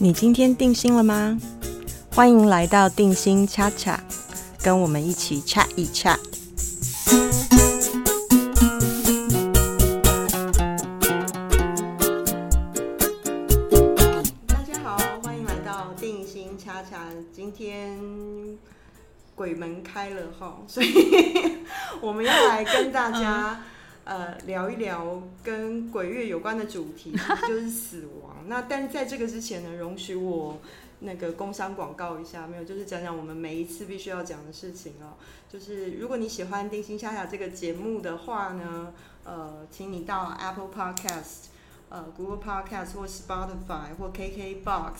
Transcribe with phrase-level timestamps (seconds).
[0.00, 1.36] 你今天定心了吗？
[2.14, 4.00] 欢迎来到定心恰恰，
[4.62, 6.16] 跟我们一起 chat 一 chat。
[14.46, 17.00] 大家好，欢迎来到定心恰恰。
[17.32, 17.98] 今天
[19.34, 20.88] 鬼门开了哈，所以
[22.00, 23.60] 我们要来跟大家。
[24.08, 27.12] 呃，聊一聊跟鬼月有关的主题，
[27.46, 28.36] 就是死亡。
[28.46, 30.58] 那但是在这个之前呢，容许我
[31.00, 35.12] 那个工商广告一下，没有，就是讲讲我们每一次必须要讲的事情哦。
[35.52, 38.94] 就是如果你喜欢《丁心夏夏》这个节目的话呢，
[39.24, 41.48] 呃，请你到 Apple Podcast、
[41.90, 44.92] 呃 Google Podcast 或 Spotify 或 KKBox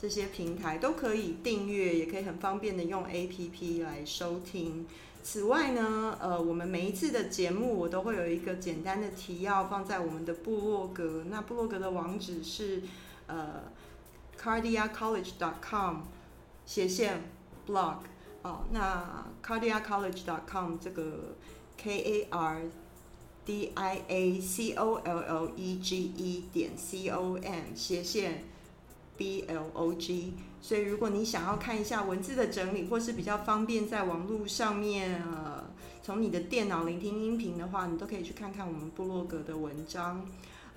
[0.00, 4.86] 这些平台都可以订阅，也可以很方便的用 APP 来收听。
[5.22, 11.24] 此外呢，呃，我们每一次的节目，我都会有一个简单的提要放在我们的部落格。
[11.30, 12.82] 那部落格的网址是
[13.28, 13.62] 呃
[14.36, 15.98] ，cardiacollege.com
[16.66, 17.22] 斜线
[17.66, 17.98] blog
[18.42, 18.64] 哦。
[18.72, 21.36] 那 cardiacollege.com 这个
[21.76, 22.62] K A R
[23.44, 28.44] D I A C O L L E G E 点 C O M 斜线
[29.16, 30.34] B L O G。
[30.60, 35.64] 所以，如果你想要看一下文字的整理，或是比较方便在网络上面呃，
[36.02, 40.24] 从你的电脑聆听音频的话，你都可以去看看我们部落格的文章。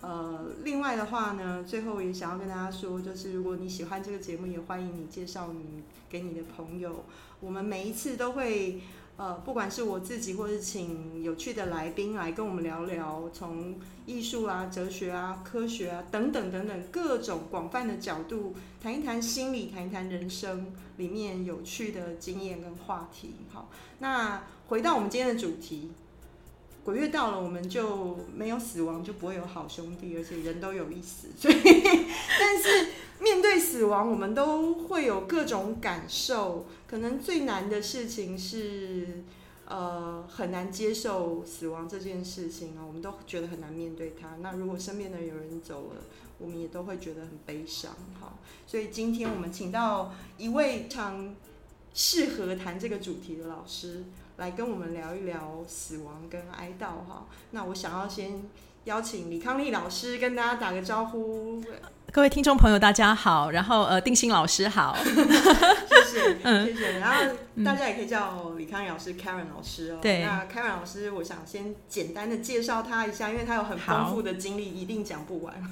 [0.01, 7.05] 呃，另外的话呢，最后也想要跟大家说，就是如果你喜欢这个节目，也欢迎你介绍你给你的朋友。
[7.39, 8.81] 我们每一次都会。
[9.17, 23.35] 呃，不管是我自己，或是请有趣的来宾来跟我们聊聊，从艺术啊、哲学啊、科学啊等等等等各种广泛的角度谈一谈心理，谈一谈人生里面有趣的经验跟话题。
[23.53, 25.91] 好，那回到我们今天的主题。
[26.83, 31.29] 鬼月到了，我们就没有死亡，就不会有好兄弟，而且人都有一死。
[31.35, 31.55] 所以，
[32.39, 32.89] 但是
[33.19, 36.65] 面对死亡，我们都会有各种感受。
[36.87, 39.23] 可能最难的事情是，
[39.65, 44.37] 呃，很难接受死亡这件事情啊，我们都觉得很难面对它。
[44.41, 46.01] 那如果身边的有人走了，
[46.37, 47.91] 我们也都会觉得很悲伤。
[48.19, 48.33] 哈，
[48.67, 51.35] 所以今天我们请到一位常
[51.93, 54.03] 适合谈这个主题的老师。
[54.37, 57.25] 来跟我们聊一聊死亡跟哀悼哈。
[57.51, 58.43] 那我想要先
[58.85, 61.59] 邀请李康利老师跟大家打个招呼。
[62.11, 63.49] 各位听众朋友，大家好。
[63.49, 66.99] 然后呃，定心老师好， 谢谢， 谢谢。
[66.99, 67.23] 然后
[67.65, 69.97] 大家也可以叫李康利老师 Karen 老师哦。
[70.03, 70.23] 对。
[70.23, 75.55] 那 Karen 老师，我想先简单的介绍他一下，因为他有很丰富的经历，一定讲不完。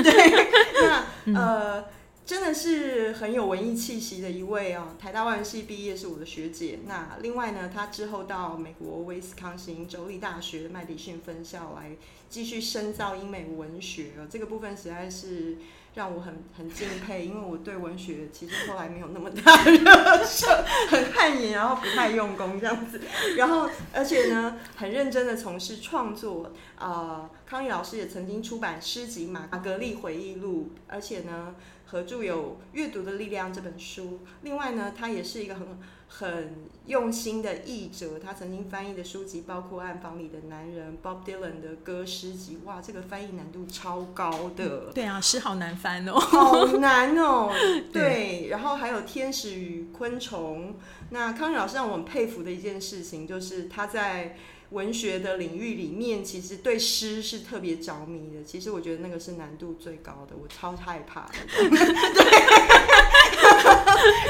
[0.00, 1.02] 对。
[1.24, 1.84] 那呃。
[2.32, 6.78] 真的是很有文艺气息的一位哦，台大外文系毕业是我的学姐。
[6.86, 11.94] 那另外呢，她之后到美国威斯康星州立大学麦迪逊分校来
[12.30, 14.12] 继续深造英美文学。
[14.30, 15.58] 这个部分实在是
[15.94, 22.98] 让我很 很敬佩，因为我对文学其实后来没有那么大热忱，很汗颜，然后不太用功这样子。
[23.36, 26.50] 然后而且呢，很认真的从事创作。
[26.76, 31.54] 啊，康毅老师也曾经出版诗集《马格丽回忆录》，而且呢。
[31.92, 34.20] 合著有《阅读的力量》这本书。
[34.40, 36.54] 另外呢，他也是一个很很
[36.86, 38.18] 用心的译者。
[38.18, 42.60] 他曾经翻译的书籍包括《暗房里的男人》、Bob Dylan 的歌诗集。
[42.64, 44.90] 哇，这个翻译难度超高的。
[44.94, 47.52] 对啊，诗好难翻哦，好难哦。
[47.92, 50.70] 对，然后还有《天使与昆虫》。
[51.10, 54.38] 那康宇老师让我们佩服的一件事情，就是他在。
[54.72, 58.42] 文学的领域里面，其实对诗是特别着迷的。
[58.42, 61.34] 其实我觉得那个是难度最高的，我超害怕的。
[61.58, 61.68] 对，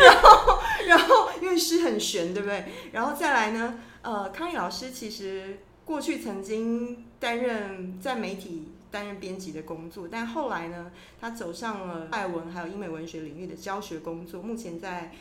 [0.05, 2.65] 然后，然后因为诗很玄，对不对？
[2.93, 15.13] 然后再来呢，呃，康毅老师其实过去曾经担任在媒体担任编辑的工作，但后来呢，他走上了外文还有英美文学领域的教学工作，目前在。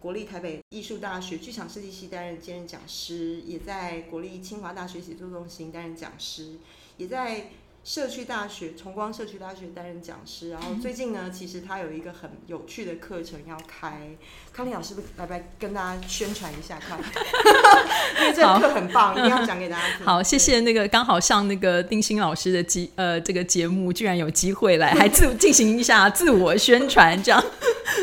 [0.00, 6.56] 国立台北艺术大学剧场设计系担任兼任讲师，也在国立清华大学写作中心担任讲师，
[6.96, 7.50] 也在。
[7.86, 14.08] 社区大学，崇光社区大学担任讲师，然后最近呢，其实他有一个很有趣的课程要开，
[14.52, 16.80] 康丽老师来不来跟大家宣传一下？
[16.80, 16.98] 看，
[18.20, 20.04] 因为这课很棒，一定要讲给大家 听。
[20.04, 27.40] 好，谢谢那个刚好上那个丁鑫老师的机呃这个节目，居然有机会来，还自进行一下自我宣传，这样。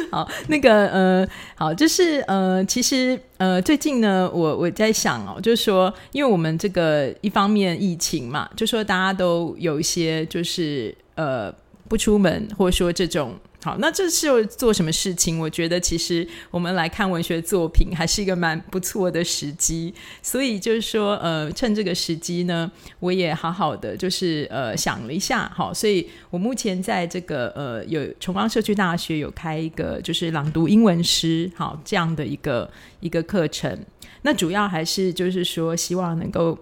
[0.09, 3.19] 好，那个呃，好，就是呃，其实。
[3.43, 11.53] 呃，最近呢，我我在想哦，就是说，因为我们这个一方面疫情嘛，就说大家都有一些就是呃
[11.88, 15.39] 不出门，或者说这种好，那这是做什么事情？
[15.39, 19.94] 我觉得其实我们来看文学作品，还是一个蛮不错的时机。
[20.21, 22.69] 所以就是说，呃，趁这个时机呢，
[23.00, 32.69] 我也好好的就是呃想了一下，好，所以我目前在这个呃有崇光社区大学有开一个就是朗读英文诗，好这样的一个
[33.00, 33.77] 一个课程。
[34.24, 36.57] 那主要还是就是说，希望能够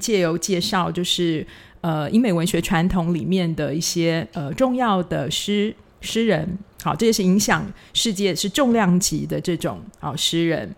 [0.00, 1.46] 借由介绍，就是
[1.80, 5.74] 呃英美文学传统里面的一些呃重要的诗。
[6.02, 10.74] 诗人，好，这也是影响世界是重量级的这种好诗人，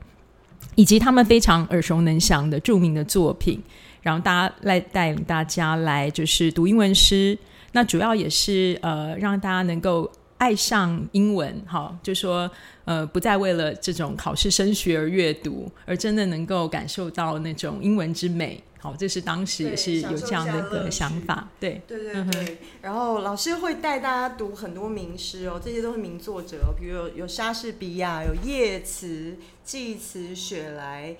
[0.75, 3.63] 以及他们非常耳熟能详的著名的作品，
[4.03, 7.39] 然后大家来带领大家来就是读英文诗，
[7.71, 12.51] 那主要也是呃让大家能够爱上英文，好，就说
[12.85, 18.61] 呃不再为了这种考试升学而阅读，而真的能够感受到那种英文之美。
[18.83, 22.59] 好，这是当时也是有这样的一个想法，对，对对对。
[22.81, 31.17] 然后老师会带大家读很多名诗哦，这些都是名作者，哦比如有有莎士比亚、有叶慈、济慈、雪莱，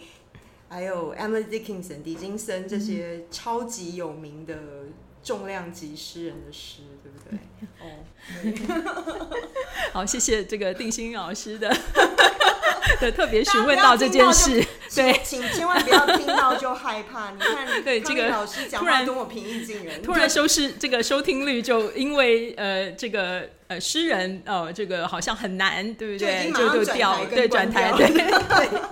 [0.69, 4.57] 还有 Emily Dickinson、狄金森这些超级有名的
[5.23, 7.39] 重量级诗人的诗，对不对？
[7.79, 8.03] 哦，
[9.93, 11.75] 好，谢谢这个定心老师的。
[13.01, 14.65] 的，特别询问到这件事，
[14.95, 17.31] 对，请千万不要听到就害怕。
[17.35, 26.53] 你看，对这个老师讲话多么平易近人，突然收视这个收听率就因为呃这个呃诗人哦这个好像很难，对不对？
[26.53, 28.83] 就就掉，对转台，对对。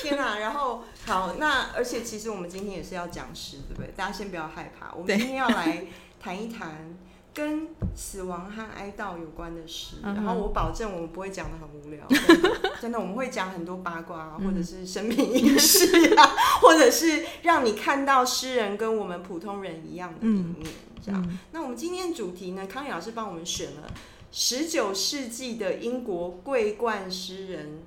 [0.00, 0.36] 天啊！
[0.38, 3.90] 然后好，那而且其实我们今天也是要讲诗，对不对？
[3.96, 5.84] 大家先不要害怕，我们今天要来
[6.20, 6.96] 谈一谈。
[7.34, 7.66] 跟
[7.96, 12.06] 死亡和哀悼有关的诗，然后我保证我们不会讲的很无聊，
[12.80, 16.24] 真的，我们会讲很多八卦，或者是生命仪式啊，
[16.62, 20.56] 或者是让你看到诗人跟我们普通人一样的一面，
[21.04, 21.38] 这样。
[21.50, 23.92] 那我们今天主题呢，康宇老师帮我们选了
[24.30, 27.82] 十九世纪的英国桂冠诗人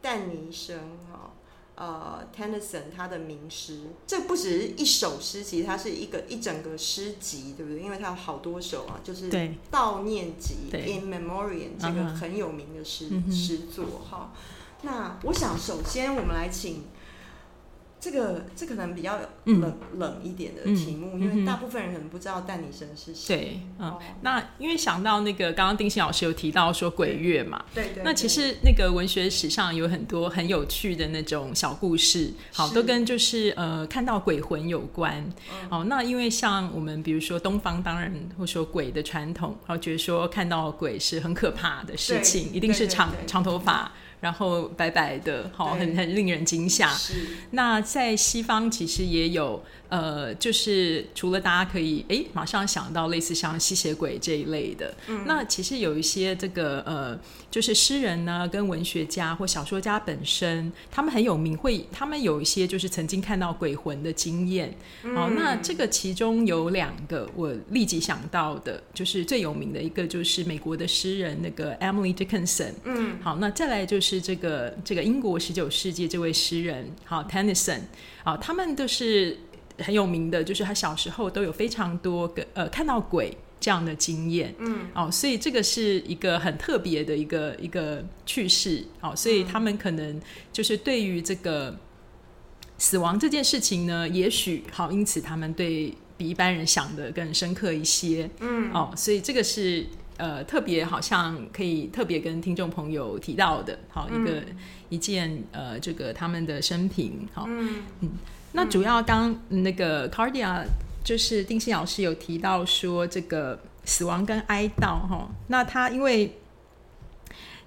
[0.00, 0.78] 但尼生
[1.12, 1.32] 哈。
[1.78, 7.80] 呃，Tennyson 他的名诗，这不只是一首诗，其实它是一个一整个诗集，对不对？
[7.80, 9.30] 因为它有好多首啊，就是
[9.70, 14.32] 悼念集 In Memoriam 这个很有名的诗诗作哈。
[14.82, 16.84] 那我想首先我们来请。
[18.00, 23.36] 这个这可能比较冷冷一点的题目，因为大部分人可能不知道戴尼生是谁。
[23.36, 28.02] 对，嗯，那因为想到那个刚刚丁信老师有提到说鬼月嘛，对对。
[28.04, 35.28] 那其实那个文学史上有很多很有趣的那种小故事，好，都跟就是呃看到鬼魂有关。
[35.68, 43.90] 哦，那因为像我们比如说东方当然会说鬼的传统，然后觉得说看到鬼是很可怕的事情，一定是长长头发。
[44.20, 46.90] 然后白白的，好，很很令人惊吓。
[47.52, 49.62] 那在西方其实也有。
[49.90, 57.18] 呃，就是除了大家可以哎马上想到类似像吸血鬼这一类的，嗯那其实有一些这个呃，
[57.50, 64.76] 就是诗人呢跟文学家或小说家本身，他们很有名，会他们有一些就是曾经看到鬼魂的经验。
[65.04, 72.72] 哦，那这个其中有两个我立即想到的，就是最有名的一个就是美国的诗人那个 Emily Dickinson。
[72.84, 77.80] 嗯，好，那再来就是这个这个英国十九世纪这位诗人，好 Tennyson，
[78.24, 79.36] 好，他们都是。
[79.80, 90.20] 很有名的，就是他小时候都有非常多个呃看到鬼这样的经验，嗯，哦，所以这个是一个很特别的一个一个趣事，哦，所以他们可能
[90.52, 91.78] 就是对于这个
[92.76, 99.86] 死亡这件事情呢，也许好，因此他们对比一般人想的更深刻一些，嗯，哦，所以这个是
[100.18, 104.42] 呃特别好像可以特别跟听众朋友提到的，好一个
[104.90, 108.10] 一件呃这个他们的生平，好，嗯嗯。
[108.52, 110.64] 那主要刚那个 Cardia
[111.02, 116.36] 就是丁信老师有提到说这个死亡跟哀悼哈，那他因为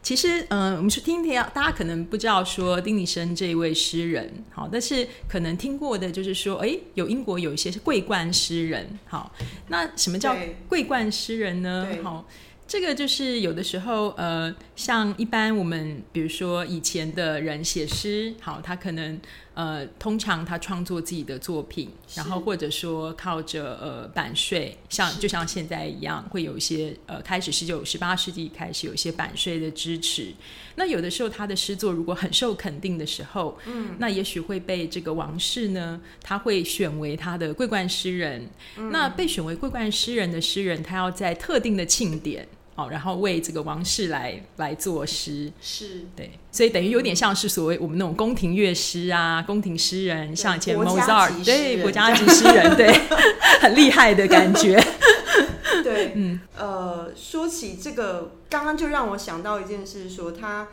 [0.03, 9.31] 其实嗯，我们是听听大家可能不知道说丁尼生这一位诗人好，但是可能听过的就是说，哎，有英国有一些是桂冠诗人好，
[9.67, 10.35] 那什么叫
[10.67, 11.87] 桂冠诗人呢？
[12.03, 12.25] 好。
[12.67, 19.21] 这个就是有的时候，呃，像一般我们比如说以前的人写诗，好，他可能
[19.53, 30.33] 呃，通常他创作自己的作品，然后或者说靠着呃版税，像就像现在一样，会有一些呃，开始十九、十八世纪开始有一些版税的支持。
[30.73, 38.49] 那有的时候他的诗作如果很受肯定的时候，嗯，那也许会被这个王室呢，他会选为他的桂冠诗人。
[38.89, 42.47] 那被选为桂冠诗人的诗人，他要在特定的庆典。
[42.81, 46.05] 哦，然后为这个王室来来作诗，是。
[46.15, 52.91] 对，所以等于有点像是所谓我们那种宫廷乐师啊，宫廷诗人，像以前 Mozart，对，国家级诗人，对，
[53.61, 54.79] 很厉害的感觉。
[55.83, 56.39] 对对，嗯。
[56.57, 60.67] 呃，说起这个，刚刚就让我想到一件事，说他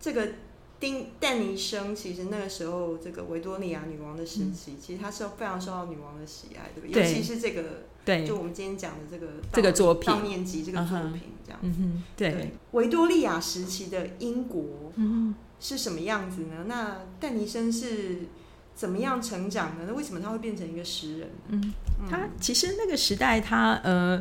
[0.00, 0.28] 这个
[0.82, 7.00] 丁但尼生，其实那个时候这个维多利亚女王的时期，其实他是非常受到女王的喜爱，对不对？
[7.00, 11.60] 尤其是这个，对，就我们今天讲的这个这个作品悼念集这个作品，这样。
[11.62, 16.64] 嗯哼，对，对，维多利亚时期的英国嗯是什么样子呢？
[16.66, 18.22] 那但尼生是
[18.74, 19.84] 怎么样成长的？
[19.86, 21.30] 那为什么他会变成一个诗人？
[21.48, 24.20] 嗯，嗯他其实那个时代他，呃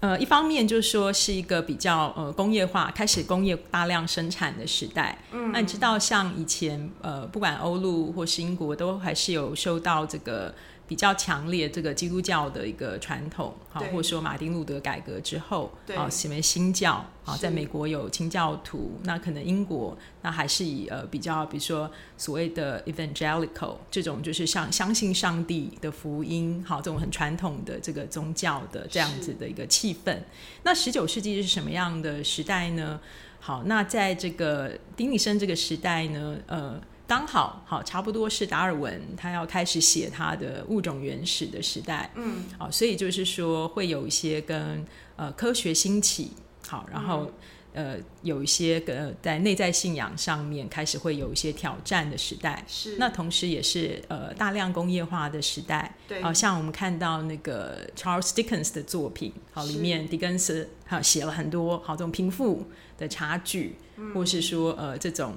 [0.00, 5.18] 呃，一方面就是说是一个比较呃工业化，开始工业大量生产的时代。
[5.32, 10.54] 嗯那你知道，像以前呃，不管欧陆或是英国，都还是有受到这个
[10.88, 30.16] 比较强烈这个基督教的一个传统，好，或者说马丁路德改革之后，对好，成为新教，好，是在美国有清教徒，那可能英国那还是以呃比较，比如说所谓的 evangelical 这种，就是像相信上帝的福音，好，这种很传统的这个宗教的这样子的一个气氛。
[30.62, 32.98] 那十九世纪是什么样的时代呢？
[33.40, 44.84] 好，那在这个丁尼生这个时代呢，呃，刚好好差不多是达尔文他要开始写他的物种原始的时代，嗯，好，所以就是说会有一些跟
[45.16, 46.32] 呃科学兴起，
[46.66, 47.32] 好，然后、
[47.72, 52.64] 呃有一些呃在内在信仰上面开始会有一些挑战的时代。
[52.66, 52.96] 是。
[52.98, 56.20] 那同时也是呃大量工业化的时代，对。
[56.20, 62.66] 好、像我们看到那个 Charles Dickens 的作品，好，是里面狄更斯好写了很多好这种贫富
[62.98, 64.12] 的差距，嗯。
[64.12, 65.34] 或是说呃这种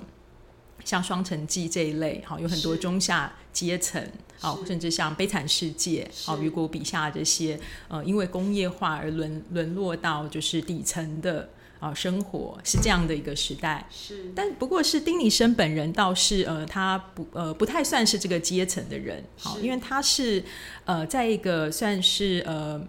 [0.84, 4.06] 像《双城记》这一类，好有很多中下阶层，
[4.40, 13.88] 好是甚至像《悲惨世界》好是雨果笔下这些呃因为工业化而沦沦落到就是底层的啊生活，是这样的一个时代。
[13.92, 20.44] 是，但不过是丁尼生本人倒是呃，他不呃不太算是这个阶层的人，好，是因为他是
[20.86, 22.82] 呃在一个算是呃。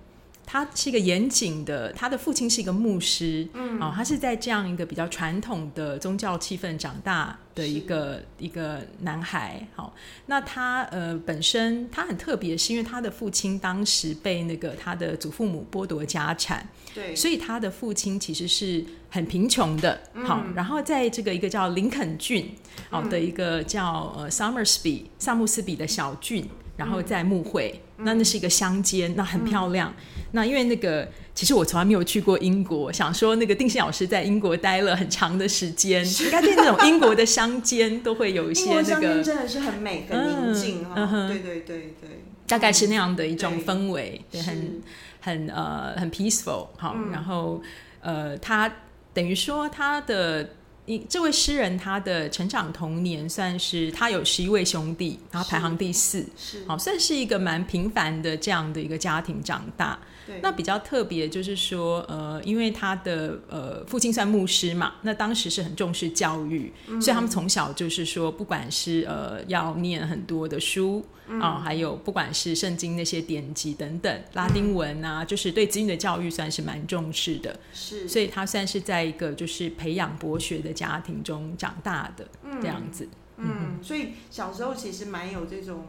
[0.52, 9.94] 他是一个严谨的，他的父亲是一个牧师，嗯，哦，他是在这样一个比较传统的宗教气氛长大的一个一个男孩，好，
[10.26, 22.54] 那他呃本身他很特别，是因为他的父亲当时被那个他的祖父母剥夺家产，对，所以他的父亲其实是很贫穷的，好、然后在这个一个叫林肯郡，
[22.90, 29.94] 好、的一个叫呃 Somersby 萨姆斯比的小郡，然后在牧会，那那是一个乡间，那很漂亮。
[30.32, 44.80] 那因为那个，其实我从来没有去过英国，想说那个定心老师在英国待了很长的时间，应该对那种英国的乡间都会有一些那个，真的是很美、很宁静哈、对对对对，大概是那样的一种对氛围，很
[45.20, 47.10] 很呃很 peaceful 好，嗯。
[47.12, 47.62] 然后
[48.00, 48.72] 呃他
[49.12, 50.48] 等于说他的
[50.86, 59.98] 一这位诗人他的成长童年算是他有十一位兄弟，然后排行第四，是，好算是一个蛮平凡的这样的一个家庭长大。
[60.26, 71.04] 对，那比较特别就是说，呃，因为他的呃父亲算牧师嘛，那当时是很重视教育，所以他们从小就是说，不管是呃要念很多的书
[71.40, 82.26] 啊、还有不管是圣经那些典籍等等，拉丁文啊，就是对子女的教育算是蛮重视的，是，所以他算是在一个就是培养博学的家庭中长大的
[82.60, 83.08] 这样子。
[83.38, 85.86] 嗯，所以小时候其实蛮有这种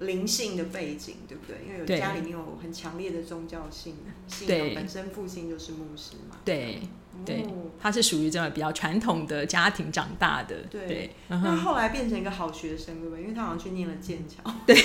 [0.00, 1.56] 灵性的背景，对不对？
[1.66, 6.36] 因为有家里面有很强烈的宗教性信仰，本身父亲就是牧师嘛。
[6.44, 6.80] 对
[7.24, 11.10] 对哦，他是属于这样比较传统的家庭长大的，对。
[11.28, 13.22] 那后来变成一个好学生，对不对？
[13.22, 14.52] 因为他好像去念了剑桥。
[14.66, 14.76] 对。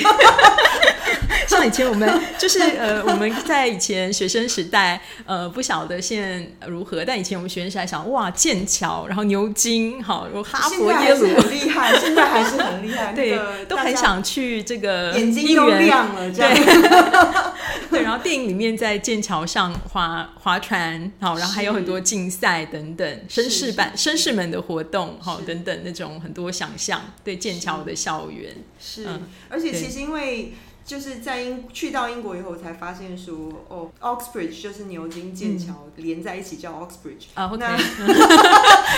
[1.47, 16.53] 像以前我们就是 呃，我们在以前学生时代，呃，不晓得现在如何，但以前我们学生时代想，哇，剑桥，然后牛津，好，有哈佛、耶鲁，很厉害，现在还是很厉害，对，都很想去这个眼睛都亮了，这样。
[17.89, 25.45] 对，然后电影里面在剑桥上划划船，好，然后还有很多竞赛等等，绅是士版绅士们的活动，好，是。
[25.45, 30.53] 等等那种很多想象对剑桥的校园，是，嗯而且其实因为
[30.83, 33.35] 就是在英去到英国以后，才发现说，
[33.67, 37.63] 哦，Oxbridge 就是牛津、剑桥、连在一起叫 Oxbridge，啊，OK，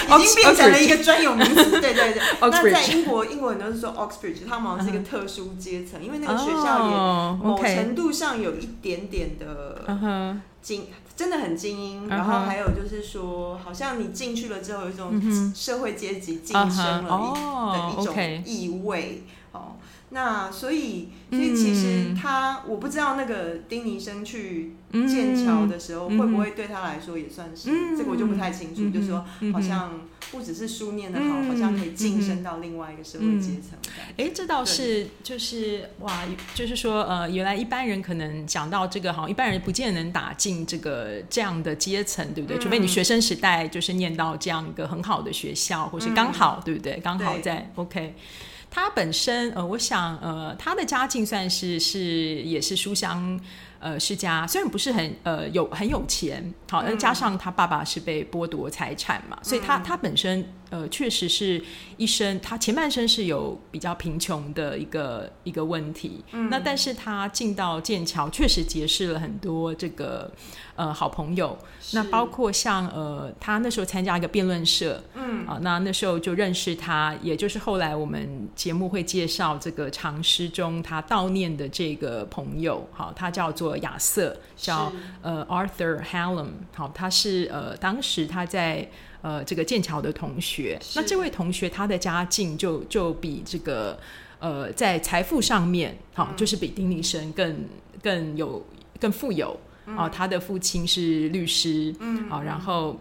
[0.07, 1.71] 那 已经变成了一个专有名词。
[1.81, 2.21] 对对对。
[2.39, 12.07] 那在英国，英国人都是说 Oxbridge，他们好像是一个特殊阶层，因为那个学校也哦某程度上有一点点的嗯哼，精，真的很精英。
[12.07, 17.09] 然后还有就是说，好像你进去了之后，有一种社会阶级晋嗯升了
[17.73, 19.75] 的一种意味哦。
[20.09, 28.83] 那所以，所以其实嗯他，我不知道那个丁尼生去嗯剑桥的时候，嗯会不会对他来说也算是、嗯这个，我就不太清楚。
[28.83, 29.99] 嗯就是说，嗯好像
[30.31, 33.77] 不只是书念得好，好像可以晋升到另外一个社会阶层。
[34.15, 36.23] 哎，这倒是就是哇，
[36.55, 42.57] 就是说呃，原来一般人可能讲到这个，好像一般人不见得能打进这个这样的阶层，对不对？
[42.57, 46.97] 除非你学生时代就是念到这样一个很好的学校，或是刚好，对不对？
[47.03, 48.15] 刚好在 OK。
[48.69, 51.99] 他本身呃，我想呃，他的家境算是是
[52.43, 53.39] 也是书香。
[53.79, 61.63] 呃，世家虽然不是很呃有很有钱，好，那加上他爸爸是被剥夺财产嘛，所以他他本身呃确实是
[61.95, 66.49] 一生他前半生是有比较贫穷的一个一个问题，嗯。
[66.49, 70.29] 那但是他进到剑桥，确实结识了很多这个
[70.75, 71.57] 呃好朋友，
[71.93, 75.47] 那包括像呃他那时候参加一个辩论社，嗯。
[75.47, 83.77] 啊，那那时候就认识他，也就是后来我们节目会介绍这个长诗中他悼念的这个朋友，好，他叫做。
[83.77, 88.89] 亚瑟叫呃 Arthur Hallam，好，他是呃当时他在
[89.21, 90.79] 呃这个剑桥的同学。
[90.95, 93.99] 那这位同学他的家境就就比这个
[94.39, 97.65] 呃在财富上面，好，就是比丁尼生更
[98.01, 98.65] 更有
[98.99, 99.59] 更富有。
[99.85, 100.09] 啊。
[100.09, 102.99] 他的父亲是律师，嗯，啊，然后。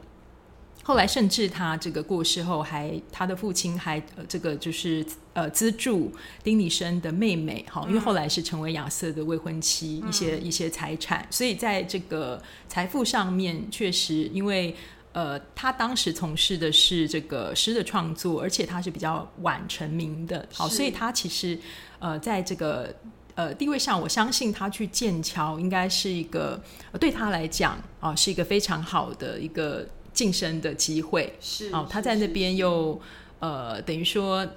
[0.82, 6.12] 后来，甚至他这个过世后，还他的父亲还呃，这个就是呃资助
[6.44, 14.76] 丁尼生的妹妹，哈，因为后来是成为亚瑟的未婚妻，一些一些财产，所以在这个财富上面，确实因为
[15.16, 21.58] 呃，他当时从事的是这个诗的创作，而且他是比较晚成名的，好，所以他其实
[21.98, 22.94] 呃，在这个
[23.34, 26.62] 呃地位上，我相信他去剑桥应该是一个
[27.00, 29.88] 对他来讲啊，是一个非常好的一个。
[30.16, 32.98] 晋升的机会是哦，他在那边又
[33.38, 34.48] 呃，等于说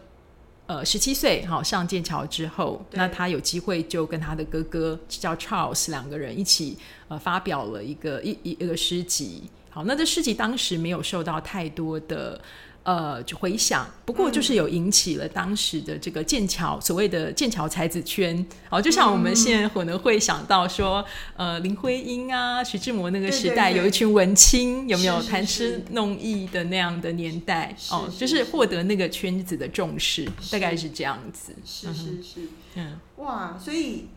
[0.68, 6.78] 呃，十七岁好上剑桥之后，那他有机会就跟他的哥哥叫 Charles 两个人一起
[7.10, 9.50] 呃，发表了一个一一个诗集。
[9.80, 12.42] 好，那这诗集当时没有受到太多的。
[12.84, 21.06] 呃，就回想，不过就是有引起了当时的这个剑桥所谓的剑桥才子圈，哦，就像我们现在可能会想到说，
[21.36, 27.76] 呃，林徽因啊，徐志摩那个时代有一群文青，有没有谈诗弄艺的那样的年代？
[27.92, 31.54] 哦，就是获得那个圈子的重视，大概是这样子。
[31.64, 34.08] 是是是，嗯，哇，所以。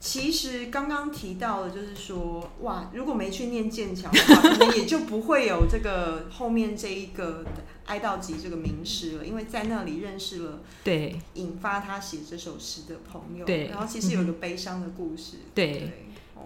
[0.00, 7.44] 其实刚刚提到的，就是说，哇，如果没去念剑桥的话， 可能也就不会有这个后面这一个
[7.86, 11.16] 哀悼集这个名诗了，因为在那里认识了对。
[11.34, 15.90] 引发他写这首诗的朋友，对，然后其实有一个悲伤的故事，对。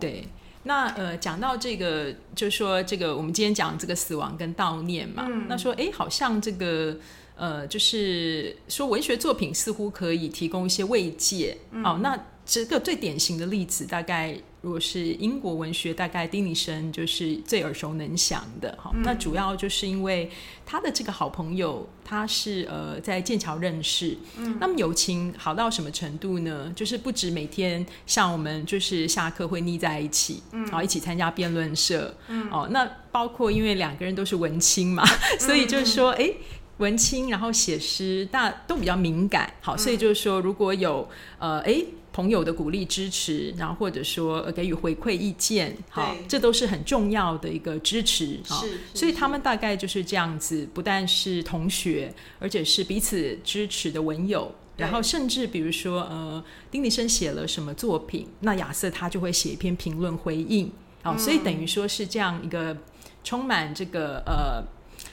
[0.00, 0.24] 对。
[0.62, 6.96] 那呃，讲到这个，就是说这个，我们今天讲这个死亡跟悼念嘛，那说哎，好像这个
[7.36, 11.58] 呃，就是说文学作品似乎可以提供一些慰藉。
[11.84, 12.18] 哦，那。
[12.44, 18.90] 这个最典型的例子，大概如果是英国文学，大概丁尼生就是最耳熟能详的哈。
[19.04, 20.28] 那主要就是因为
[20.66, 26.72] 他的这个好朋友，他是呃在剑桥认识，嗯，那么友情好到什么程度呢？
[26.74, 35.04] 就是不止每天像我们就是下课会腻在一起，嗯，然后一起参加辩论社，嗯，哦，那包括因为两个人都是文青嘛，
[35.38, 36.32] 所以就是说，哎。
[36.78, 41.80] 文青，然后写诗，大都比较敏感，好，所以就是说，如果有呃，哎，
[42.12, 60.70] 朋友的鼓励支持，然后或者说给予回馈意见，好，这都是很重要的一个支持，啊，所以他们大概就是这样子，不但是同学，而且是彼此支持的文友，然后甚至比如说，呃，丁尼生写了什么作品，那亚瑟他就会写一篇评论回应，
[61.02, 62.76] 好，所以等于说是这样一个
[63.24, 64.62] 充满这个呃。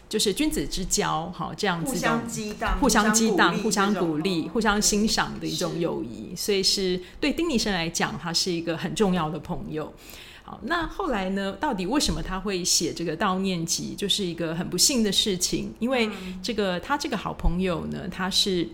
[0.10, 9.94] 就是君子之交，好，这样子的互相激荡、互相激荡、互相鼓励、互相欣赏的一种友谊，所以是对丁尼生来讲，他是一个很重要的朋友。
[10.44, 11.56] 好，那后来呢？
[11.60, 13.94] 到底为什么他会写这个悼念集？
[13.96, 16.10] 就是一个很不幸的事情，因为
[16.42, 18.68] 这个他这个好朋友呢，他是。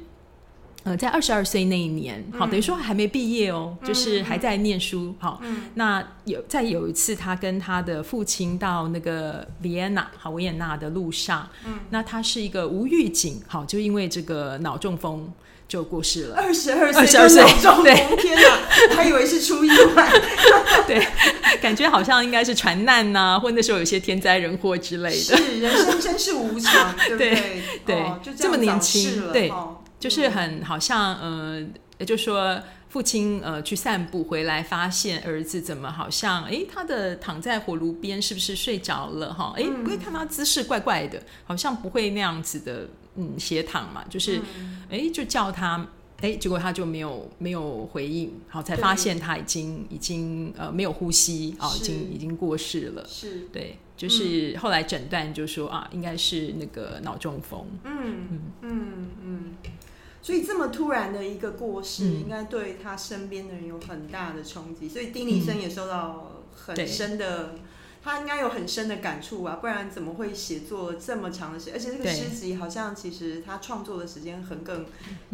[0.86, 5.16] 呃，在二十二岁那一年，好，等于说还没毕业哦，就是还在念书。
[5.18, 5.42] 好，
[5.74, 15.28] 那有在有一次，他跟他的父亲到那个维也纳，好维也纳的路上，嗯，那他是一个无预警，好，就因为这个脑中风
[15.68, 16.36] 就过世了。
[16.36, 17.44] 二十二岁，二十二岁，
[17.82, 18.60] 对，天哪，
[18.92, 20.08] 我还以为是出意外，
[20.86, 21.04] 对，
[21.60, 25.16] 感觉好像应该是船难呐，或那时候有些天灾人祸之类的。
[25.16, 27.64] 是，人生真是无常，对不对？
[27.84, 29.52] 对，就这么年轻，对。
[30.06, 31.68] 就是很好像，呃，
[32.06, 39.34] 就说父亲呃去散步回来，发现儿子怎么好像，哎，他的躺在火炉边，是不是睡着了？
[39.34, 44.40] 哈，哎，不会看他姿势怪怪的，好像不会那样子的，嗯，斜躺嘛，就是，
[44.92, 45.88] 哎，就叫他。
[46.22, 53.06] 哎，结果他就没有没有回应，好，才发现他已经已经呃没有呼吸，啊，已经已经过世了。
[53.06, 57.68] 是，对，就是后来诊断就说啊，应该是那个脑中风。
[57.84, 59.56] 嗯嗯嗯嗯。
[60.26, 67.54] 所以这么突然的一个过世，应该对他身边的人有很大的冲击，所以丁尼生也受到很深的，
[68.04, 71.76] 他应该有很深的感触啊，不然怎么会写作这么长的时间？
[71.76, 74.84] 而且这个诗集好像其实他创作的时间横亘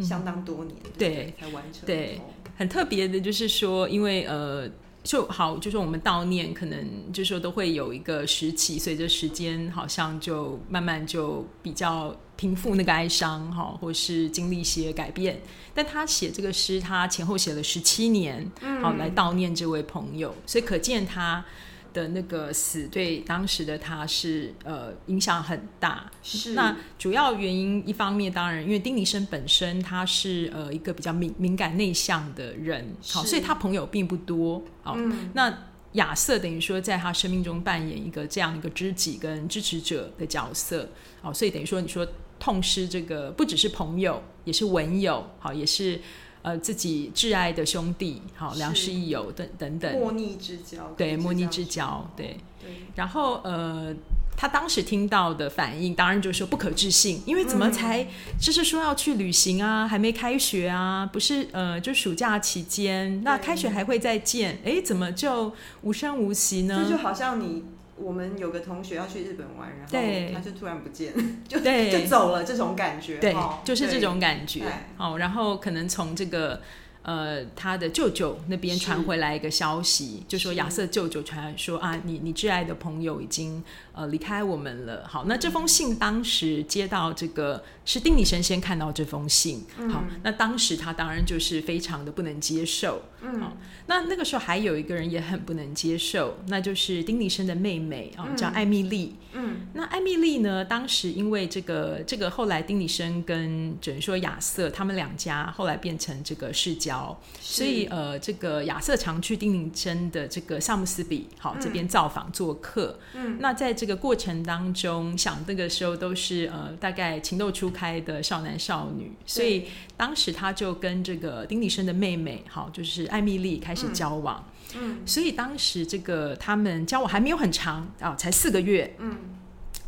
[0.06, 1.86] 相当多年，对，才完成。
[1.86, 2.20] 对，
[2.58, 4.70] 很特别的就是说，因为呃。
[5.04, 15.40] 就好，就是我们悼念，可能就说都会有一个时期，随着时间好像就慢慢就比较平复那个哀伤，哈，或是经历一些改变。
[15.76, 18.52] 但他写这个诗，他前后写了十七年，
[18.82, 21.46] 好来悼念这位朋友，所以可见他。
[21.94, 34.96] 的那个死对当时的他是呃影响很大，是那主要原因一方面当然因为丁尼生本身他是呃一个比较敏敏感内向的人，好，所以他朋友并不多，好，
[35.34, 35.54] 那
[35.92, 40.88] 亚瑟等于说在他生命中扮演一个这样一个知己跟支持者的角色，
[41.22, 42.08] 好，所以等于说你说
[42.42, 46.02] 痛失这个不只是朋友，也是文友，好，也是。
[46.44, 52.68] 呃，自己挚爱的兄弟，好，良师益友等等等，莫逆之交，对，莫逆之交，对，对。
[52.96, 53.94] 然后，呃，
[54.36, 58.08] 他当时听到的反应，当然就是说不可置信，因为怎么才
[58.40, 66.84] 就是说要去旅行啊，还没开学啊，不是呃，就暑假期间，那开学还会再见，哎，怎么就无声无息呢？
[66.84, 67.64] 这就好像你。
[68.02, 71.14] 我们有个同学要去日本玩，然后他就突然不见，
[71.48, 74.64] 就就走了，这种感觉，对，就是这种感觉。
[74.98, 76.62] 哦，然后可能从这个。
[77.04, 83.64] 呃，他的舅舅那边传回来一个消息，就说亚瑟舅舅传说啊，你你挚爱的朋友已经
[84.02, 85.08] 呃离开我们了。
[85.08, 93.04] 好，那这封信当时接到这个是丁尼生先看到这封信，好，那当时他当然就是非常的不能接受。
[93.40, 99.16] 好，那那个时候还有一个人也很不能接受，那就是丁尼生的妹妹啊，叫艾米丽。
[99.34, 107.18] 嗯，那艾米丽呢，当时因为这个这个后来丁尼生跟只能说亚瑟他们两家后来变成这个世交。
[107.40, 113.00] 所以呃，这个亚瑟常去丁尼生的这个萨姆斯比好这边造访做客。
[113.14, 124.48] 嗯，那在这个过程当中，想那个时候都是呃大概情窦初开的少男少女，所以当时他就跟这个丁立生的妹妹好就是艾米丽开始交往。
[124.76, 128.96] 嗯，所以当时这个他们交往还没有很长啊，才四个月。
[129.00, 129.18] 嗯。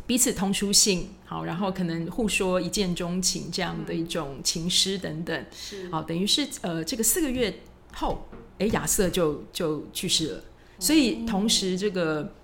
[0.06, 7.60] 彼此通书信，好，然后可能互说一见钟情这样的一种情诗等等，是好，等于是呃，这个四个月
[7.94, 10.44] 后，哎，亚瑟就就去世了，
[10.78, 12.34] 所以同时这个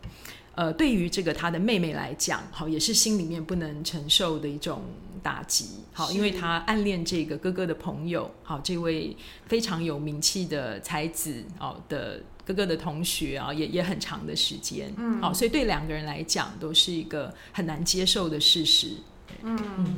[0.61, 4.83] 呃，对于这个他的妹妹来讲，好，也是心里面不能承受的一种
[5.23, 12.23] 打击，好，因为他暗恋这个哥哥的朋友，好，这位非常有名气的才子，哦的。
[12.47, 18.97] 哥哥的同学啊，也也很长的时间，嗯，好，所以对两个人来讲都是一个很难接受的事实。
[19.43, 19.97] 嗯嗯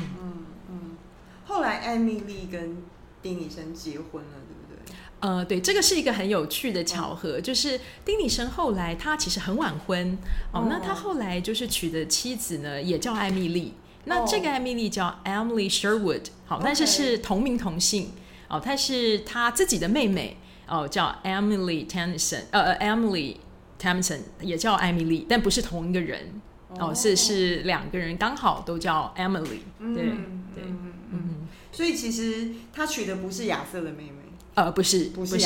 [0.68, 0.96] 嗯。
[1.46, 2.76] 后来艾米丽跟
[3.22, 4.41] 丁医生结婚了？
[5.22, 10.18] 呃，对，这个是一个很有趣的巧合，就是丁尼生后来他其实很晚婚
[10.52, 13.72] 哦，那他后来就是娶的妻子呢也叫艾米丽，
[14.04, 18.10] 那这个艾米丽叫 Emily Sherwood，好，但是是同名同姓
[18.48, 20.36] 哦，她是他自己的妹妹。
[20.68, 23.36] 哦，叫 Emily Tennyson，呃，Emily
[23.78, 26.40] Tennyson 也叫艾米丽，但不是同一个人。
[26.78, 29.60] 哦，是是两个人刚好都叫 Emily。
[29.78, 30.04] 对
[30.54, 30.64] 对，
[31.10, 34.21] 嗯所以其实他娶的不是亚瑟的妹妹。
[34.54, 35.36] 呃，不是，不是。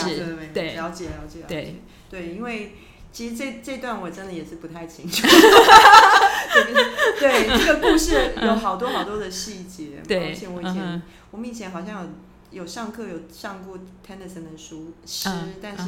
[0.52, 1.48] 对，了解了解了解。
[1.48, 2.74] 对对，因为
[3.12, 5.26] 其实这这段我真的也是不太清楚。
[7.18, 10.02] 对，这个故事有好多好多的细节。
[10.06, 12.10] 对，而且我以前我们以前好像有。
[12.56, 15.28] 有上课有上过 Tennyson 的书诗，
[15.60, 15.84] 但是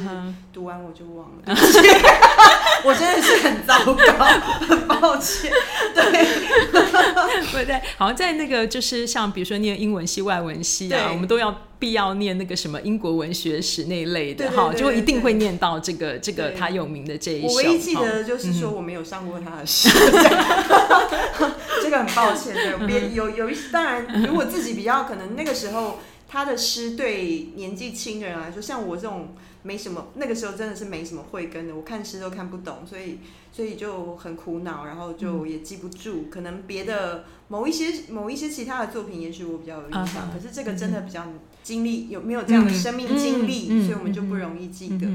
[0.53, 1.41] 读完我就忘了。
[2.85, 4.25] 我真的是很糟糕，
[4.67, 5.51] 很抱歉。
[5.95, 6.03] 对，
[7.51, 17.47] 对对，好像在那个就是像比如说念英文系、外文系啊，我们都要必要念那个什么英国文学史那一类的哈，就一定会念到这个这个他有名的这一首。
[17.47, 19.89] 我唯一记得就是说我没有上过他的诗，
[21.81, 22.53] 这个很抱歉。
[22.53, 25.97] 对，别有有一当然，如果自己比较可能那个时候。
[26.29, 29.29] 他的诗对年纪轻的人来说，像我这种
[29.63, 33.17] 没什么，那个时候真的是没什么慧根的，我看诗都看不懂，所以
[33.51, 36.27] 所以就很苦恼，然后就也记不住。
[36.29, 41.25] 可能别的某一些某一些其他的作品，也许我比较有印象，可是这个真的比较
[41.63, 45.07] 经历有没有这样的生命经历，所以我们就不容易记得。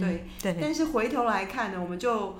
[0.00, 0.56] 对对。
[0.58, 2.36] 但是回头来看呢，我们就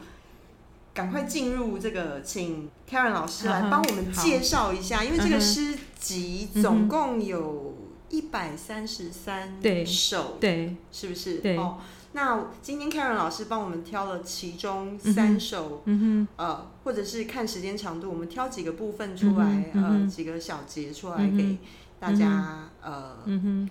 [0.94, 7.73] 赶快进入这个，请 Karen 老师来帮我们介绍一下，因为这个诗集总共有。
[8.10, 11.38] 一百三十三首，对，是不是？
[11.38, 11.56] 对。
[11.56, 11.78] 哦，
[12.12, 21.58] 那今天 Karen 老师帮我们挑了其中三首，嗯呃，或者是看时间长度，我们挑几个部分出来，呃，几个小节出来给
[21.98, 23.70] 大家，呃，，嗯哼。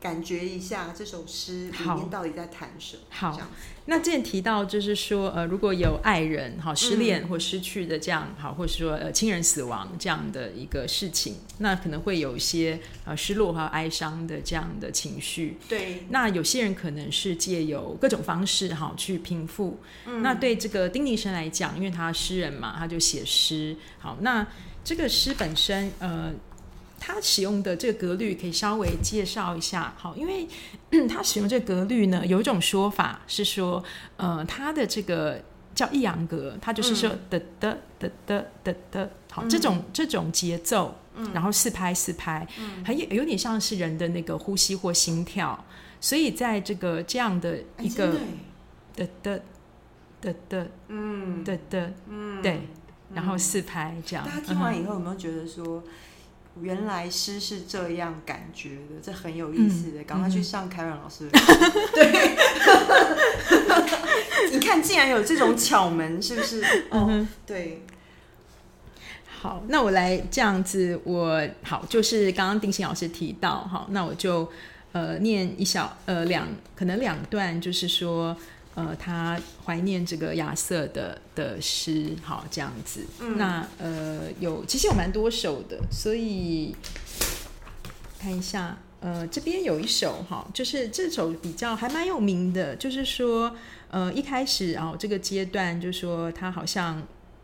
[0.00, 3.02] 感觉一下这首诗里面到底在谈什么。
[3.10, 3.40] 好
[3.86, 15.56] 那之前提到，就是说，呃，如果有爱人好失恋嗯或失去的这样好，或者说呃亲人死亡这样的一个事情，那可能会有一些呃失落和哀伤的这样的情绪。
[15.68, 19.80] 对，那有些人可能是借由各种方式好去平复。
[20.06, 23.74] 嗯那对这个丁尼生来讲，因为他诗人嘛，他就写诗。
[23.98, 24.46] 好，那
[24.84, 26.32] 这个诗本身，呃，
[26.98, 29.94] 他使用的这个格律可以稍微介绍一下。
[29.96, 30.46] 好，因为
[31.06, 33.82] 他使用这个格律呢，有一种说法是说，
[34.16, 35.40] 呃，他的这个
[35.74, 40.94] 叫抑扬格，它就是说的的的的的的，好，这种这种节奏，
[41.32, 42.46] 然后四拍四拍，
[42.84, 45.64] 很有有点像是人的那个呼吸或心跳。
[46.00, 48.14] 所以在这个这样的一个
[48.96, 49.42] 的的
[50.20, 51.44] 的的嗯。
[51.44, 52.68] 的的，嗯，对，
[53.14, 54.26] 然后四拍这样。
[54.26, 55.82] 大家听完以后有没有觉得说，
[56.62, 59.00] 原来诗是这样感觉的？
[59.02, 61.54] 这很有意思的，赶快去上凯软老师的课。
[61.94, 62.36] 对，
[64.52, 66.62] 你看，竟然有这种巧门，是不是？
[66.90, 67.82] 哦，对，
[69.26, 74.50] 好，那我来这样子，我好就是刚刚丁欣老师提到，好，那我就
[74.92, 78.36] 呃念一小呃两可能两段，就是说
[78.78, 83.04] 呃他怀念这个亚瑟的的诗，好这样子。
[83.36, 86.74] 那呃有其实有蛮多首的，所以
[88.20, 88.78] 看一下。
[89.00, 93.54] 呃，这边有一首哈，就是这首比较还蛮有名的，就是说，
[93.92, 97.00] 呃，一开始啊、这个阶段就说他好像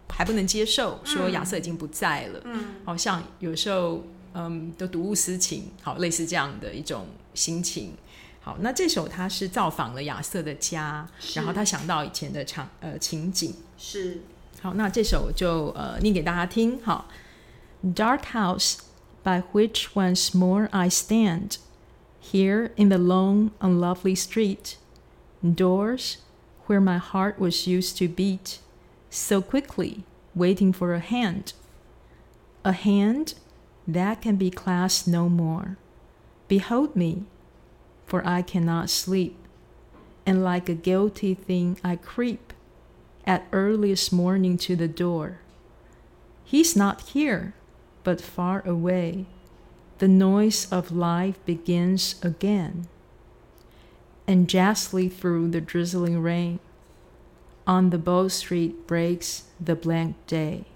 [0.09, 7.93] 还不能接受，说亚瑟已经不在了，嗯，好像有时候嗯都睹物思情，好类似这样的一种心情。
[8.44, 13.54] 好，那这首他是造访了亚瑟的家，是然后他想到以前的场呃情景。
[13.78, 14.22] 是
[14.62, 16.82] 好，那这首我就呃念给大家听。
[16.84, 17.08] 好，
[17.84, 18.78] Dark house
[19.24, 21.58] by which once more I stand
[22.22, 24.76] here in the lone unlovely street,
[25.42, 26.18] doors
[26.68, 28.60] where my heart was used to beat
[29.10, 30.04] so quickly,
[30.36, 31.54] waiting for a hand,
[32.64, 33.34] a hand
[33.88, 35.78] that can be clasped no more.
[36.48, 37.24] Behold me,
[38.07, 39.37] for I cannot sleep,
[40.27, 42.53] and like a guilty thing I creep
[43.27, 45.41] at earliest morning to the door.
[46.45, 47.55] He's not here,
[48.03, 49.27] but far away.
[49.99, 52.89] The noise of life begins again.
[54.27, 56.59] And justly through the drizzling rain,
[57.67, 60.67] on the bow street breaks the blank day.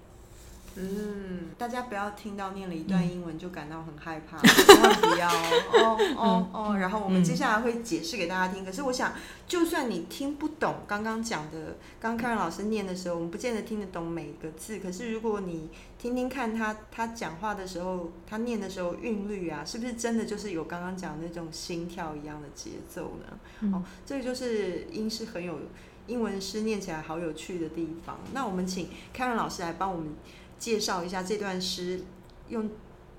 [0.80, 6.76] 嗯，大家不要听到念了一段英文就感到很害怕，千万不要哦哦哦。
[6.78, 8.64] 然后我们接下来会解释给大家听。
[8.64, 9.12] 可是我想，
[9.48, 14.78] 就算你听不懂刚刚讲的，刚刚 Karen 老师念的时候，我们不见得听得懂每个字。
[14.78, 23.72] 可是如果你听听看他他讲话的时候，他念的时候韵律啊，是不是真的就是有刚刚讲的那种心跳一样的节奏呢？
[23.72, 25.58] 哦，这个就是英是很有
[26.06, 28.20] 英文诗念起来好有趣的地方。
[28.32, 30.14] 那我们请 Karen 老师来帮我们。
[30.58, 32.00] 介绍一下这段诗，
[32.48, 32.70] 用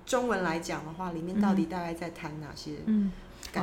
[0.06, 3.12] 中文来讲的话，里面到底大概在谈哪些嗯？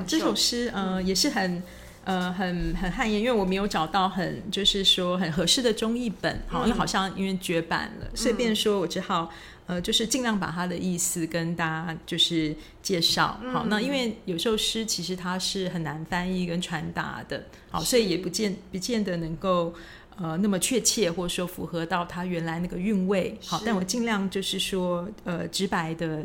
[0.06, 1.62] 这首诗呃也是很
[2.04, 9.30] 呃很很汗颜，因为我没有找到很就是说很合适的中译本，好、因为好像因为绝版了，随便说我只好
[9.66, 13.38] 呃就是尽量把它的意思跟大家就是介绍。
[13.52, 19.74] 好，那因为有时候诗其实它是很难翻译跟传达的，好，所以也不见不见得能够。
[20.16, 26.24] 呃，那么确切，或者说符合到它原来那个韵味，好，但我尽量就是说，呃，直白的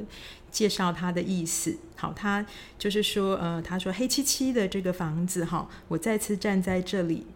[0.49, 1.77] 介绍它的意思。
[1.97, 2.45] 好，他
[2.79, 7.27] 就是说，呃，他说黑漆漆的这个房子，哈，我再次站在这里，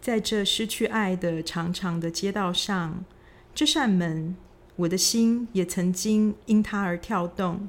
[0.00, 3.04] 在这失去爱的长长的街道上，
[3.52, 4.36] 这扇门，
[4.76, 7.68] 我的心也曾经因它而跳动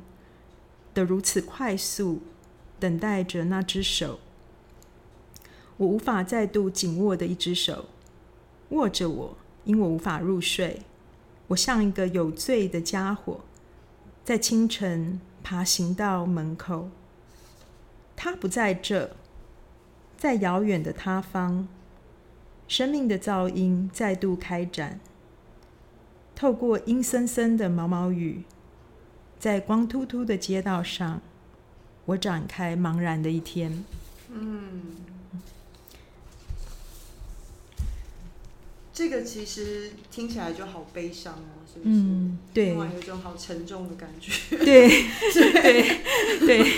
[0.93, 2.21] 的如此快速，
[2.79, 4.19] 等待着那只手，
[5.77, 7.85] 我无法再度紧握的一只手。
[8.73, 10.81] 握着我，因我无法入睡。
[11.47, 13.41] 我像一个有罪的家伙，
[14.23, 16.89] 在清晨爬行到门口。
[18.15, 19.15] 他不在这，
[20.17, 21.67] 在遥远的他方。
[22.67, 24.99] 生命的噪音再度开展，
[26.33, 28.43] 透过阴森森的毛毛雨，
[29.37, 31.21] 在光秃秃的街道上，
[32.05, 33.83] 我展开茫然的一天。
[34.31, 34.81] 嗯，
[38.93, 41.95] 这个其实听起来就好悲伤哦，是不是？
[41.95, 44.31] 嗯，对另，外有一种好沉重的感觉。
[44.57, 44.87] 对
[45.33, 45.99] 对
[46.45, 46.71] 对，